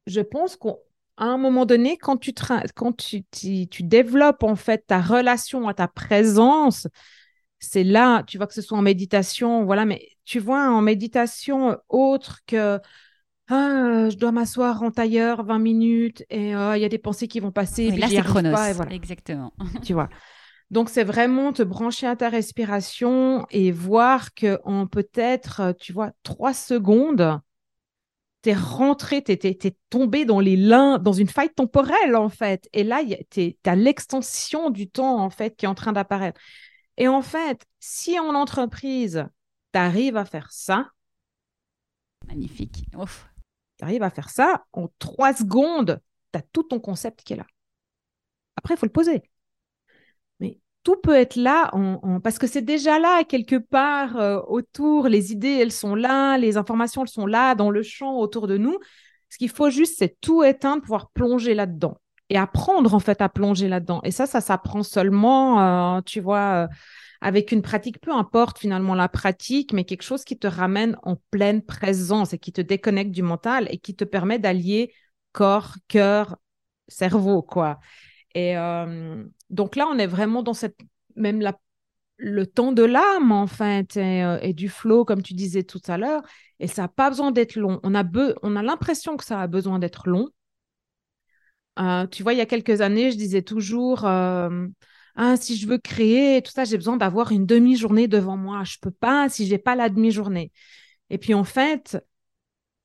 [0.07, 0.73] je pense qu'à
[1.17, 2.33] un moment donné, quand tu,
[2.75, 6.87] quand tu, tu, développes en fait ta relation à ta présence,
[7.59, 11.77] c'est là, tu vois que ce soit en méditation, voilà, mais tu vois en méditation
[11.89, 12.79] autre que
[13.53, 17.27] ah, je dois m'asseoir en tailleur 20 minutes et euh, il y a des pensées
[17.27, 17.83] qui vont passer.
[17.83, 18.53] et là, c'est chronos.
[18.53, 18.93] Pas, voilà.
[18.93, 19.51] Exactement.
[19.83, 20.07] tu vois.
[20.69, 26.11] Donc, c'est vraiment te brancher à ta respiration et voir que en peut-être, tu vois,
[26.23, 27.41] trois secondes,
[28.41, 32.69] tu es rentré, tu es, tombé dans les lins, dans une faille temporelle, en fait.
[32.71, 36.39] Et là, tu as l'extension du temps, en fait, qui est en train d'apparaître.
[36.95, 39.25] Et en fait, si en entreprise,
[39.73, 40.87] tu arrives à faire ça,
[42.27, 42.85] Magnifique.
[42.95, 43.30] Ouf
[43.81, 45.99] tu arrives à faire ça, en trois secondes,
[46.31, 47.47] tu as tout ton concept qui est là.
[48.55, 49.23] Après, il faut le poser.
[50.39, 51.71] Mais tout peut être là,
[52.23, 56.57] parce que c'est déjà là quelque part euh, autour, les idées, elles sont là, les
[56.57, 58.77] informations, elles sont là dans le champ autour de nous.
[59.29, 61.97] Ce qu'il faut juste, c'est tout éteindre, pouvoir plonger là-dedans
[62.29, 64.01] et apprendre en fait à plonger là-dedans.
[64.03, 66.67] Et ça, ça s'apprend seulement, euh, tu vois, euh,
[67.21, 71.17] avec une pratique, peu importe finalement la pratique, mais quelque chose qui te ramène en
[71.29, 74.91] pleine présence et qui te déconnecte du mental et qui te permet d'allier
[75.31, 76.37] corps, cœur,
[76.87, 77.79] cerveau, quoi.
[78.33, 80.77] Et euh, donc là, on est vraiment dans cette
[81.15, 81.41] même
[82.17, 85.97] le temps de l'âme, en fait, euh, et, du flow, comme tu disais tout à
[85.97, 86.21] l'heure.
[86.59, 87.79] Et ça n'a pas besoin d'être long.
[87.83, 90.29] On a, a l'impression que ça a besoin d'être long.
[91.79, 94.05] Euh, tu vois, il y a quelques années, je disais toujours,
[95.15, 98.63] ah, si je veux créer tout ça, j'ai besoin d'avoir une demi-journée devant moi.
[98.63, 100.51] Je peux pas si j'ai pas la demi-journée.
[101.09, 101.97] Et puis en fait,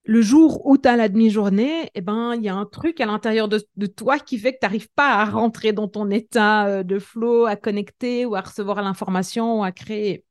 [0.05, 3.07] le jour où tu as la demi-journée, eh ben, il y a un truc à
[3.07, 6.83] l'intérieur de, toi qui fait que tu n'arrives pas à rentrer dans ton état euh,
[6.83, 10.25] de flow, à connecter ou à recevoir l'information ou à créer.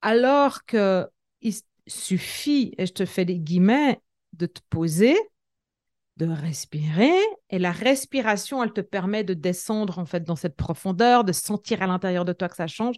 [0.00, 1.06] Alors que
[1.40, 1.54] il
[1.86, 4.00] suffit, et je te fais des guillemets,
[4.32, 5.16] de te poser,
[6.26, 7.12] de respirer,
[7.50, 11.82] et la respiration, elle te permet de descendre en fait dans cette profondeur, de sentir
[11.82, 12.96] à l'intérieur de toi que ça change.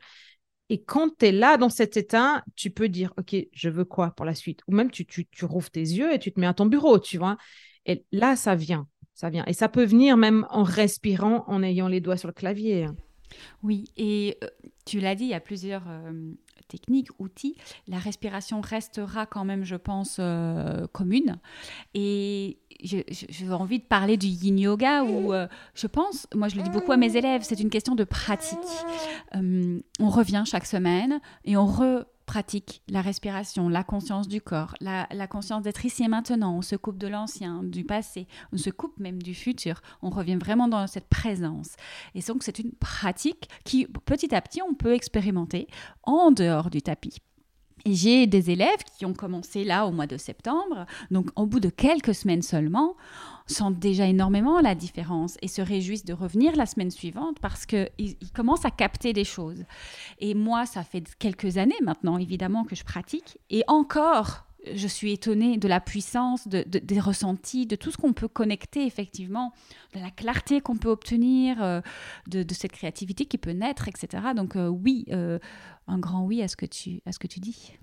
[0.69, 4.11] Et quand tu es là dans cet état, tu peux dire, OK, je veux quoi
[4.11, 4.61] pour la suite?
[4.69, 6.99] Ou même tu, tu, tu rouvres tes yeux et tu te mets à ton bureau,
[6.99, 7.37] tu vois.
[7.87, 9.45] Et là, ça vient, ça vient.
[9.47, 12.89] Et ça peut venir même en respirant, en ayant les doigts sur le clavier.
[13.63, 14.49] Oui, et euh,
[14.85, 16.13] tu l'as dit, il y a plusieurs euh,
[16.69, 17.57] techniques, outils.
[17.89, 21.39] La respiration restera quand même, je pense, euh, commune.
[21.95, 23.05] Et j'ai
[23.51, 26.93] envie de parler du yin yoga où euh, je pense, moi je le dis beaucoup
[26.93, 28.59] à mes élèves, c'est une question de pratique.
[29.35, 31.67] Euh, on revient chaque semaine et on
[32.25, 36.57] repratique la respiration, la conscience du corps, la, conscience d'être ici et maintenant.
[36.57, 39.83] On se coupe de l'ancien, du passé, on se coupe même du futur.
[40.03, 41.77] On revient vraiment dans cette présence.
[42.15, 45.69] Et donc c'est une pratique qui petit à petit on peut expérimenter
[46.03, 47.19] en dehors du tapis.
[47.87, 51.69] J'ai des élèves qui ont commencé là au mois de septembre, donc au bout de
[51.69, 52.97] quelques semaines seulement,
[53.47, 57.91] sentent déjà énormément la différence et se réjouissent de revenir la semaine suivante parce qu'ils
[57.99, 59.65] ils commencent à capter des choses.
[60.19, 63.39] Et moi, ça fait quelques années maintenant, évidemment, que je pratique.
[63.51, 68.13] Et encore, je suis étonnée de la puissance, de, des ressentis, de tout ce qu'on
[68.13, 69.53] peut connecter effectivement,
[69.95, 71.81] de la clarté qu'on peut obtenir, euh,
[72.27, 74.35] de, cette créativité qui peut naître, etc.
[74.35, 75.39] Donc euh, oui, euh,
[75.87, 77.75] un grand oui à ce que tu, à ce que tu dis.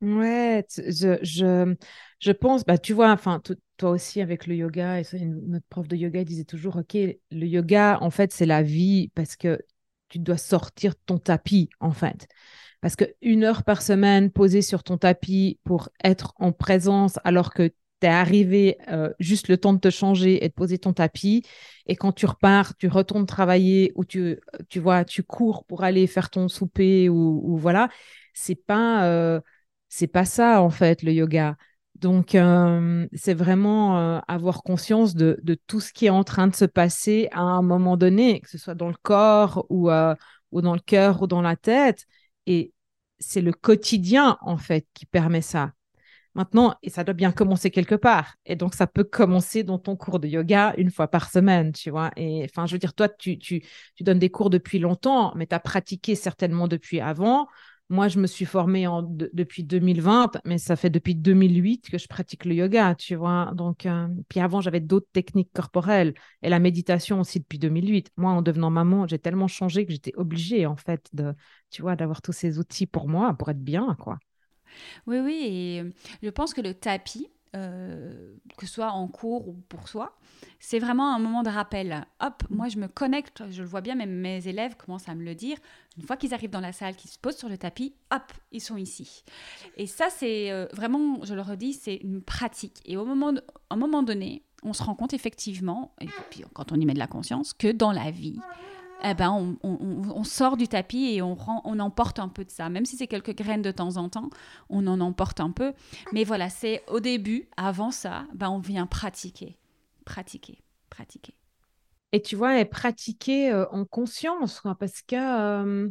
[0.00, 1.74] Ouais, je, je,
[2.20, 3.40] je pense, bah, tu vois, enfin,
[3.78, 7.98] toi aussi avec le yoga, et notre prof de yoga disait toujours, OK, le yoga,
[8.02, 9.58] en fait, c'est la vie parce que
[10.08, 12.28] tu dois sortir ton tapis, en fait.
[12.84, 17.68] Parce qu'une heure par semaine posée sur ton tapis pour être en présence alors que
[17.68, 21.46] tu es arrivé euh, juste le temps de te changer et de poser ton tapis,
[21.86, 26.06] et quand tu repars, tu retournes travailler ou tu, tu vois, tu cours pour aller
[26.06, 27.88] faire ton souper ou, voilà,
[28.34, 29.40] c'est pas, euh,
[30.12, 31.56] pas ça en fait le yoga.
[31.94, 36.54] Donc, euh, c'est vraiment avoir conscience de, de, tout ce qui est en train de
[36.54, 39.88] se passer à un moment donné, que ce soit dans le corps ou,
[40.52, 42.04] ou dans le cœur ou dans la tête.
[42.46, 42.73] Et
[43.18, 45.72] c'est le quotidien, en fait, qui permet ça.
[46.34, 48.34] Maintenant, et ça doit bien commencer quelque part.
[48.44, 51.90] Et donc, ça peut commencer dans ton cours de yoga une fois par semaine, tu
[51.90, 52.10] vois.
[52.16, 55.46] Et enfin, je veux dire, toi, tu, tu, tu donnes des cours depuis longtemps, mais
[55.46, 57.48] tu as pratiqué certainement depuis avant.
[57.90, 62.08] Moi, je me suis formée en, depuis 2020, mais ça fait depuis 2008 que je
[62.08, 63.52] pratique le yoga, tu vois.
[63.54, 68.10] Donc, euh, puis avant, j'avais d'autres techniques corporelles et la méditation aussi depuis 2008.
[68.16, 71.34] Moi, en devenant maman, j'ai tellement changé que j'étais obligée, en fait, de,
[71.70, 74.18] tu vois, d'avoir tous ces outils pour moi, pour être bien, quoi.
[75.06, 75.90] Oui, oui, et euh,
[76.22, 80.16] je pense que le tapis, euh, que ce soit en cours ou pour soi,
[80.58, 82.06] c'est vraiment un moment de rappel.
[82.20, 85.24] Hop, moi je me connecte, je le vois bien, même mes élèves commencent à me
[85.24, 85.56] le dire.
[85.96, 88.60] Une fois qu'ils arrivent dans la salle, qu'ils se posent sur le tapis, hop, ils
[88.60, 89.24] sont ici.
[89.76, 92.80] Et ça, c'est euh, vraiment, je le redis, c'est une pratique.
[92.84, 93.32] Et au moment,
[93.70, 96.98] un moment donné, on se rend compte effectivement, et puis quand on y met de
[96.98, 98.40] la conscience, que dans la vie,
[99.02, 102.68] eh ben, on, sort du tapis et on, on emporte un peu de ça.
[102.68, 104.30] Même si c'est quelques graines de temps en temps,
[104.70, 105.72] on en emporte un peu.
[106.12, 109.58] Mais voilà, c'est au début, avant ça, ben, on vient pratiquer,
[110.04, 111.34] pratiquer, pratiquer.
[112.12, 115.88] Et tu vois, pratiquer euh, en conscience, parce que euh,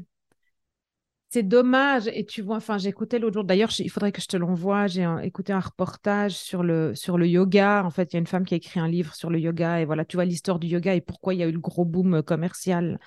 [1.33, 2.07] c'est dommage.
[2.13, 4.85] Et tu vois, enfin, écouté l'autre jour, d'ailleurs, il faudrait que je te l'envoie.
[4.85, 7.83] J'ai écouté un reportage sur le, sur le yoga.
[7.83, 9.81] En fait, il y a une femme qui a écrit un livre sur le yoga.
[9.81, 11.85] Et voilà, tu vois l'histoire du yoga et pourquoi il y a eu le gros
[11.85, 12.99] boom commercial.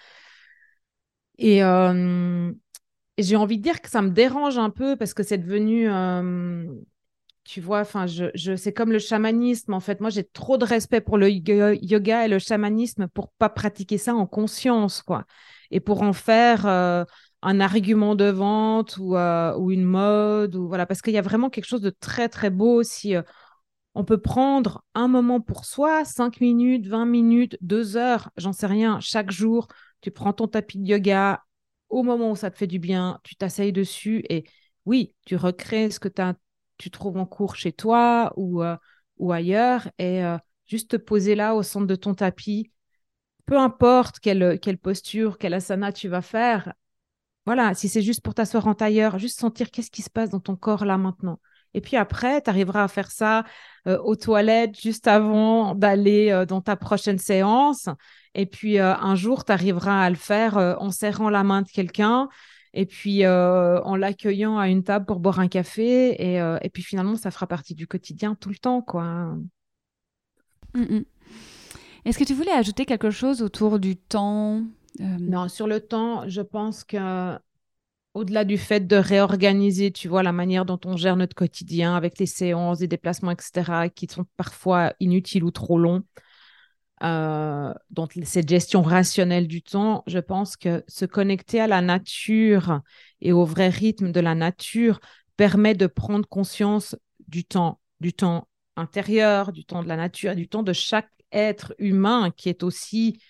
[1.38, 2.52] Et, euh,
[3.18, 5.88] j'ai envie de dire que ça me dérange un peu parce que c'est devenu.
[5.88, 6.64] Euh,
[7.44, 9.72] tu vois, enfin, je, je c'est comme le chamanisme.
[9.72, 13.48] En fait, moi, j'ai trop de respect pour le yoga et le chamanisme pour pas
[13.48, 15.24] pratiquer ça en conscience, quoi.
[15.70, 16.66] et pour en faire
[17.42, 21.50] un argument de vente ou, ou une mode ou voilà parce qu'il y a vraiment
[21.50, 23.14] quelque chose de très très beau si
[23.96, 28.66] on peut prendre un moment pour soi, 5 minutes, 20 minutes, 2 heures, j'en sais
[28.66, 29.68] rien, chaque jour,
[30.02, 31.42] tu prends ton tapis de yoga,
[31.88, 34.44] au moment où ça te fait du bien, tu t'asseyes dessus et
[34.84, 36.10] oui, tu recrées ce que
[36.76, 38.76] tu trouves en cours chez toi ou, euh,
[39.16, 42.70] ou ailleurs et euh, juste te poser là au centre de ton tapis,
[43.46, 46.74] peu importe quelle, posture, quelle asana tu vas faire.
[47.46, 50.40] Voilà, si c'est juste pour t'asseoir en tailleur, juste sentir qu'est-ce qui se passe dans
[50.40, 51.38] ton corps là maintenant.
[51.74, 53.44] Et puis après, tu arriveras à faire ça
[53.86, 57.88] euh, aux toilettes juste avant d'aller euh, dans ta prochaine séance.
[58.34, 61.68] Et puis euh, un jour, tu arriveras à le faire en serrant la main de
[61.68, 62.28] quelqu'un
[62.72, 66.36] et puis en l'accueillant à une table pour boire un café.
[66.36, 68.82] Et, puis finalement, ça fera partie du quotidien tout le temps.
[68.82, 69.34] quoi.
[70.74, 71.04] Mm, mm.
[72.04, 74.62] Est-ce que tu voulais ajouter quelque chose autour du temps?
[74.98, 77.38] Non, sur le temps, je pense que
[78.14, 82.18] au-delà du fait de réorganiser, tu vois, la manière dont on gère notre quotidien avec
[82.18, 86.02] les séances, les déplacements, etc., qui sont parfois inutiles ou trop longs,
[87.02, 92.80] euh, donc cette gestion rationnelle du temps, je pense que se connecter à la nature
[93.20, 94.98] et au vrai rythme de la nature
[95.36, 96.96] permet de prendre conscience
[97.28, 101.74] du temps, du temps intérieur, du temps de la nature, du temps de chaque être
[101.78, 103.20] humain qui est aussi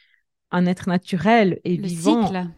[0.51, 2.27] un être naturel et Le vivant.
[2.27, 2.49] Cycle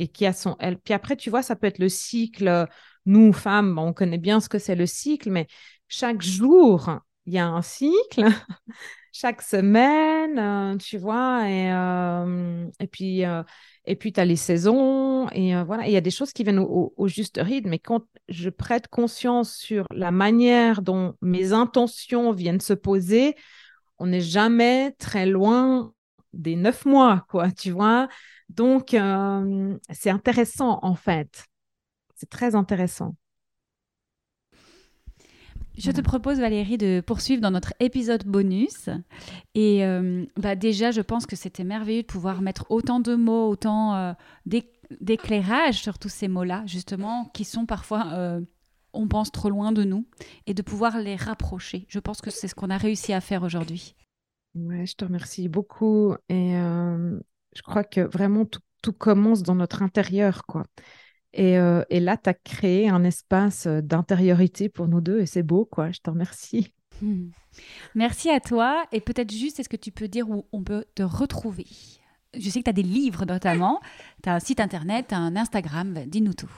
[0.00, 0.78] et qui a son elle.
[0.78, 2.48] Puis après, tu vois, ça peut être le cycle.
[2.48, 2.66] Euh,
[3.06, 5.46] nous, femmes, on connaît bien ce que c'est le cycle, mais
[5.88, 8.24] chaque jour, il y a un cycle.
[9.12, 13.22] chaque semaine, euh, tu vois, et, euh, et puis,
[13.84, 16.60] et puis tu as les saisons, et voilà, il y a des choses qui viennent
[16.60, 22.30] au, au, juste rythme, mais quand je prête conscience sur la manière dont mes intentions
[22.32, 23.34] viennent se poser,
[23.98, 25.92] on n'est jamais très loin
[26.32, 28.08] des neuf mois, quoi, tu vois.
[28.48, 31.46] Donc, euh, c'est intéressant en fait.
[32.16, 33.14] C'est très intéressant.
[35.78, 38.90] Je te propose, Valérie, de poursuivre dans notre épisode bonus.
[39.54, 43.48] Et euh, bah déjà, je pense que c'était merveilleux de pouvoir mettre autant de mots,
[43.48, 44.12] autant euh,
[45.00, 48.40] d'éclairage sur tous ces mots-là, justement, qui sont parfois,
[48.92, 50.06] on pense, trop loin de nous,
[50.46, 51.86] et de pouvoir les rapprocher.
[51.88, 53.94] Je pense que c'est ce qu'on a réussi à faire aujourd'hui.
[54.54, 56.14] Ouais, je te remercie beaucoup.
[56.28, 56.54] Et
[57.56, 60.64] je crois que vraiment tout, commence dans notre intérieur, quoi.
[61.32, 65.42] Et, euh, là, tu as créé un espace euh, d'intériorité pour nous deux et c'est
[65.42, 65.92] beau, quoi.
[65.92, 66.72] Je te remercie.
[67.94, 68.84] Merci à toi.
[68.90, 71.66] Et peut-être juste, est-ce que tu peux dire où on peut te retrouver?
[72.34, 73.80] Je sais que tu as des livres notamment,
[74.22, 76.52] tu as un site internet, as un Instagram, dis-nous tout.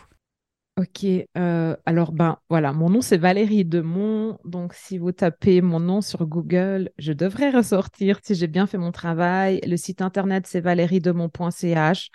[0.79, 1.05] Ok,
[1.37, 6.01] euh, alors ben voilà, mon nom c'est Valérie Demont, donc si vous tapez mon nom
[6.01, 9.61] sur Google, je devrais ressortir si j'ai bien fait mon travail.
[9.67, 12.11] Le site internet c'est valeriedemont.ch.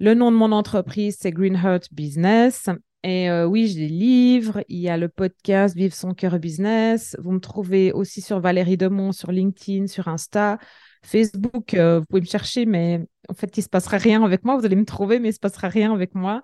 [0.00, 2.68] Le nom de mon entreprise c'est Green Heart Business.
[3.04, 7.16] Et euh, oui, j'ai des livres, il y a le podcast Vive son cœur business.
[7.20, 10.58] Vous me trouvez aussi sur Valérie Demont, sur LinkedIn, sur Insta.
[11.02, 14.44] Facebook, euh, vous pouvez me chercher, mais en fait, il ne se passera rien avec
[14.44, 14.58] moi.
[14.58, 16.42] Vous allez me trouver, mais il ne se passera rien avec moi.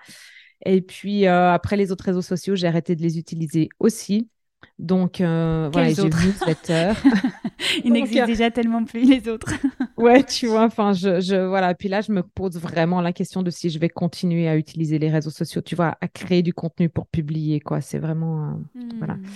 [0.65, 4.29] Et puis euh, après les autres réseaux sociaux, j'ai arrêté de les utiliser aussi.
[4.79, 6.93] Donc euh, voilà, j'ai newsletter.
[7.85, 9.53] Il n'existe euh, déjà tellement plus les autres.
[9.97, 13.43] ouais, tu vois, enfin je, je voilà, puis là je me pose vraiment la question
[13.43, 16.53] de si je vais continuer à utiliser les réseaux sociaux, tu vois, à créer du
[16.53, 18.59] contenu pour publier quoi, c'est vraiment
[18.99, 19.15] voilà.
[19.15, 19.27] Hmm.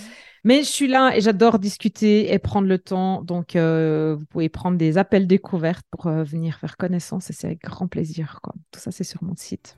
[0.42, 3.22] Mais je suis là et j'adore discuter et prendre le temps.
[3.22, 7.88] Donc, vous pouvez prendre des appels découvertes pour venir faire connaissance et c'est avec grand
[7.88, 8.40] plaisir.
[8.42, 8.54] Quoi.
[8.70, 9.76] Tout ça, c'est sur mon site.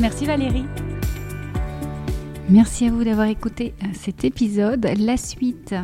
[0.00, 0.64] Merci Valérie.
[2.48, 4.86] Merci à vous d'avoir écouté euh, cet épisode.
[4.98, 5.74] La suite,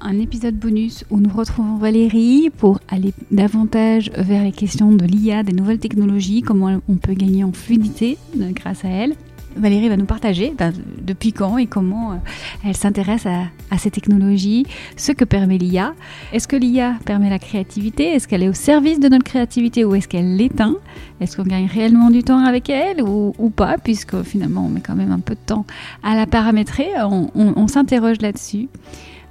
[0.00, 5.42] un épisode bonus où nous retrouvons Valérie pour aller davantage vers les questions de l'IA,
[5.42, 9.14] des nouvelles technologies, comment on peut gagner en fluidité euh, grâce à elle.
[9.56, 12.16] Valérie va nous partager ben, depuis quand et comment euh,
[12.64, 15.94] elle s'intéresse à, ces technologies, ce que permet l'IA.
[16.32, 18.14] Est-ce que l'IA permet la créativité?
[18.14, 20.76] Est-ce qu'elle est au service de notre créativité ou est-ce qu'elle l'éteint?
[21.20, 24.94] Est-ce qu'on gagne réellement du temps avec elle ou, pas Puisque finalement on met quand
[24.94, 25.64] même un peu de temps
[26.02, 26.88] à la paramétrer?
[27.04, 28.68] On, s'interroge là-dessus.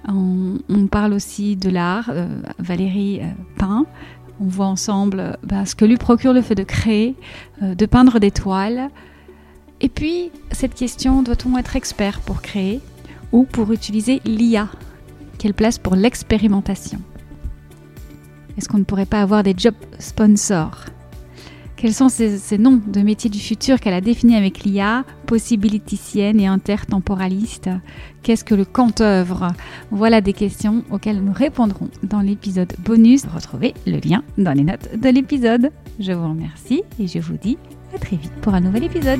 [0.07, 2.09] On, parle aussi de l'art.
[2.09, 2.27] Euh,
[2.59, 3.25] Valérie euh,
[3.57, 3.85] peint.
[4.39, 7.15] On voit ensemble ben, ce que lui procure le fait de créer,
[7.61, 8.91] de peindre des toiles.
[9.79, 12.81] Et puis, cette question, doit-on être expert pour créer
[13.31, 14.69] ou pour utiliser l'IA
[15.37, 16.99] Quelle place pour l'expérimentation?
[18.57, 20.85] Est-ce qu'on ne pourrait pas avoir des jobs sponsors?
[21.75, 26.47] Quels sont ces, noms de métiers du futur qu'elle a définis avec l'IA, possibiliticienne et
[26.47, 27.69] intertemporaliste?
[28.23, 29.49] Qu'est-ce que le quant-œuvre
[29.91, 33.25] Voilà des questions auxquelles nous répondrons dans l'épisode bonus.
[33.31, 35.69] Retrouvez le lien dans les notes de l'épisode.
[35.99, 37.59] Je vous remercie et je vous dis
[37.95, 39.19] à très vite pour un nouvel épisode.